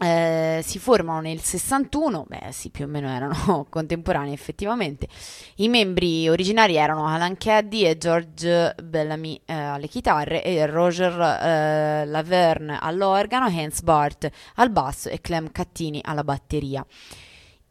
eh, 0.00 0.60
si 0.62 0.78
formano 0.78 1.20
nel 1.20 1.40
61, 1.40 2.24
beh 2.28 2.52
sì, 2.52 2.70
più 2.70 2.84
o 2.84 2.88
meno 2.88 3.08
erano 3.08 3.66
contemporanei 3.68 4.32
effettivamente. 4.32 5.08
I 5.56 5.68
membri 5.68 6.28
originari 6.28 6.76
erano 6.76 7.06
Alan 7.06 7.36
Caddy 7.36 7.84
e 7.84 7.98
George 7.98 8.74
Bellamy 8.82 9.40
eh, 9.44 9.54
alle 9.54 9.88
chitarre 9.88 10.44
e 10.44 10.66
Roger 10.66 11.12
eh, 11.20 12.06
Laverne 12.06 12.78
all'organo, 12.80 13.46
Hans 13.46 13.82
Bart 13.82 14.30
al 14.54 14.70
basso 14.70 15.08
e 15.08 15.20
Clem 15.20 15.50
Cattini 15.50 16.00
alla 16.04 16.22
batteria. 16.22 16.84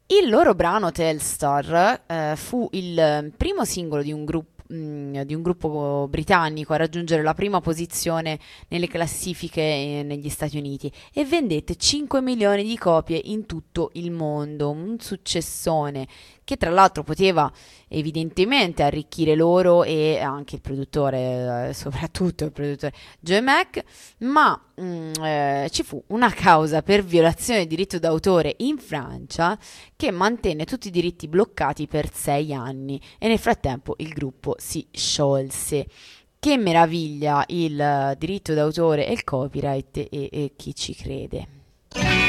Il 0.09 0.29
loro 0.29 0.53
brano 0.55 0.91
Telstar 0.91 2.03
eh, 2.07 2.33
fu 2.35 2.67
il 2.71 3.33
primo 3.35 3.65
singolo 3.65 4.01
di 4.01 4.11
un 4.13 4.23
gruppo 4.23 4.56
di 4.67 5.33
un 5.33 5.41
gruppo 5.41 6.07
britannico 6.09 6.73
a 6.73 6.77
raggiungere 6.77 7.23
la 7.23 7.33
prima 7.33 7.61
posizione 7.61 8.37
nelle 8.67 8.87
classifiche 8.87 9.61
eh, 9.61 10.03
negli 10.03 10.29
Stati 10.29 10.57
Uniti 10.57 10.91
e 11.13 11.25
vendette 11.25 11.75
5 11.75 12.21
milioni 12.21 12.63
di 12.63 12.77
copie 12.77 13.19
in 13.25 13.45
tutto 13.45 13.91
il 13.93 14.11
mondo, 14.11 14.69
un 14.69 14.99
successone 14.99 16.07
che 16.47 16.55
tra 16.55 16.69
l'altro 16.69 17.03
poteva 17.03 17.51
evidentemente 17.89 18.81
arricchire 18.81 19.35
loro 19.35 19.83
e 19.83 20.17
anche 20.19 20.55
il 20.55 20.61
produttore, 20.61 21.67
eh, 21.67 21.73
soprattutto 21.73 22.45
il 22.45 22.53
produttore 22.53 22.93
Joe 23.19 23.41
Mac, 23.41 23.83
ma 24.19 24.57
mm, 24.79 25.11
eh, 25.21 25.67
ci 25.71 25.83
fu 25.83 26.01
una 26.07 26.31
causa 26.31 26.81
per 26.83 27.03
violazione 27.03 27.59
del 27.59 27.67
diritto 27.67 27.99
d'autore 27.99 28.55
in 28.59 28.77
Francia 28.77 29.59
che 29.97 30.09
mantenne 30.09 30.63
tutti 30.63 30.87
i 30.87 30.91
diritti 30.91 31.27
bloccati 31.27 31.85
per 31.85 32.09
sei 32.13 32.53
anni 32.53 32.97
e 33.19 33.27
nel 33.27 33.39
frattempo 33.39 33.95
il 33.97 34.13
gruppo 34.13 34.55
si 34.57 34.87
sciolse. 34.89 35.85
Che 36.39 36.57
meraviglia 36.57 37.43
il 37.47 37.77
eh, 37.77 38.15
diritto 38.17 38.53
d'autore 38.53 39.05
e 39.05 39.11
il 39.11 39.25
copyright 39.25 39.97
e, 39.97 40.07
e 40.31 40.53
chi 40.55 40.73
ci 40.73 40.95
crede. 40.95 42.26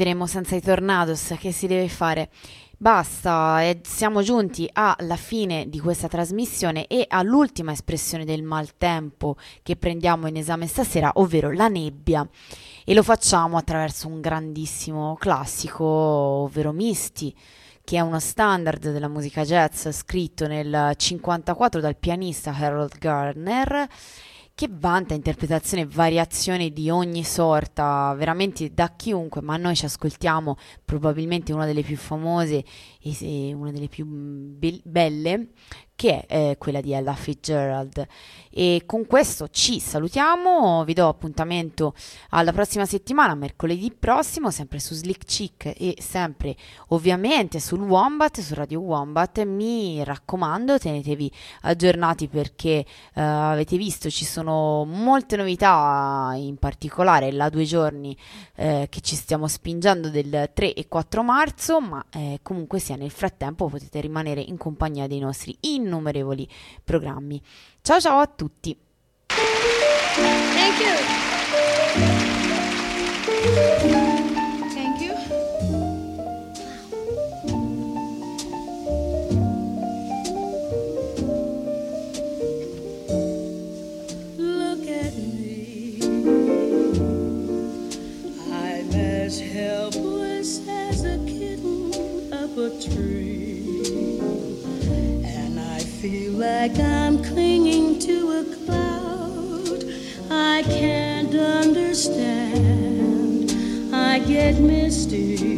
Vivremo 0.00 0.26
senza 0.26 0.56
i 0.56 0.62
tornados, 0.62 1.34
che 1.38 1.52
si 1.52 1.66
deve 1.66 1.86
fare? 1.90 2.30
Basta, 2.78 3.62
e 3.62 3.80
siamo 3.82 4.22
giunti 4.22 4.66
alla 4.72 5.16
fine 5.16 5.68
di 5.68 5.78
questa 5.78 6.08
trasmissione 6.08 6.86
e 6.86 7.04
all'ultima 7.06 7.72
espressione 7.72 8.24
del 8.24 8.42
maltempo 8.42 9.36
che 9.62 9.76
prendiamo 9.76 10.26
in 10.26 10.38
esame 10.38 10.66
stasera, 10.66 11.10
ovvero 11.16 11.52
la 11.52 11.68
nebbia. 11.68 12.26
E 12.86 12.94
lo 12.94 13.02
facciamo 13.02 13.58
attraverso 13.58 14.08
un 14.08 14.22
grandissimo 14.22 15.16
classico, 15.20 15.84
ovvero 15.84 16.72
Misty, 16.72 17.34
che 17.84 17.96
è 17.96 18.00
uno 18.00 18.20
standard 18.20 18.92
della 18.92 19.08
musica 19.08 19.44
jazz 19.44 19.86
scritto 19.90 20.46
nel 20.46 20.64
1954 20.64 21.78
dal 21.78 21.96
pianista 21.96 22.54
Harold 22.54 22.96
Gardner 22.96 23.86
che 24.60 24.68
vanta 24.70 25.14
interpretazioni 25.14 25.84
e 25.84 25.86
variazioni 25.86 26.70
di 26.70 26.90
ogni 26.90 27.24
sorta, 27.24 28.12
veramente 28.14 28.74
da 28.74 28.92
chiunque, 28.94 29.40
ma 29.40 29.56
noi 29.56 29.74
ci 29.74 29.86
ascoltiamo 29.86 30.58
probabilmente 30.84 31.54
una 31.54 31.64
delle 31.64 31.80
più 31.80 31.96
famose 31.96 32.62
e 33.00 33.54
una 33.54 33.70
delle 33.70 33.88
più 33.88 34.04
be- 34.04 34.82
belle, 34.84 35.52
che 35.94 36.26
è 36.26 36.50
eh, 36.50 36.56
quella 36.58 36.82
di 36.82 36.92
Ella 36.92 37.14
Fitzgerald. 37.14 38.06
E 38.52 38.82
con 38.84 39.06
questo 39.06 39.46
ci 39.48 39.78
salutiamo, 39.78 40.82
vi 40.84 40.92
do 40.92 41.06
appuntamento 41.06 41.94
alla 42.30 42.52
prossima 42.52 42.84
settimana, 42.84 43.36
mercoledì 43.36 43.92
prossimo, 43.96 44.50
sempre 44.50 44.80
su 44.80 44.94
Slick 44.94 45.24
Chick 45.24 45.66
e 45.66 45.94
sempre 46.00 46.56
ovviamente 46.88 47.60
sul 47.60 47.80
Wombat, 47.80 48.40
su 48.40 48.54
Radio 48.54 48.80
Wombat. 48.80 49.44
Mi 49.44 50.02
raccomando, 50.02 50.78
tenetevi 50.78 51.30
aggiornati 51.62 52.26
perché 52.26 52.84
eh, 53.14 53.20
avete 53.20 53.76
visto 53.76 54.10
ci 54.10 54.24
sono 54.24 54.84
molte 54.84 55.36
novità, 55.36 56.32
in 56.34 56.56
particolare 56.56 57.30
la 57.30 57.50
due 57.50 57.62
giorni 57.62 58.16
eh, 58.56 58.88
che 58.90 59.00
ci 59.00 59.14
stiamo 59.14 59.46
spingendo 59.46 60.10
del 60.10 60.50
3 60.52 60.74
e 60.74 60.88
4 60.88 61.22
marzo, 61.22 61.80
ma 61.80 62.04
eh, 62.10 62.40
comunque 62.42 62.80
sia 62.80 62.96
nel 62.96 63.12
frattempo 63.12 63.68
potete 63.68 64.00
rimanere 64.00 64.40
in 64.40 64.56
compagnia 64.56 65.06
dei 65.06 65.20
nostri 65.20 65.56
innumerevoli 65.60 66.48
programmi. 66.82 67.40
Ciao 67.90 67.98
ciao 67.98 68.20
a 68.20 68.26
tutti! 68.28 68.78
Thank 69.26 70.78
you. 73.90 73.99
Feel 96.00 96.32
like 96.32 96.78
I'm 96.78 97.22
clinging 97.22 97.98
to 97.98 98.40
a 98.40 98.44
cloud. 98.64 99.84
I 100.30 100.62
can't 100.62 101.34
understand. 101.34 102.72
I 103.92 104.18
get 104.20 104.58
misty 104.60 105.49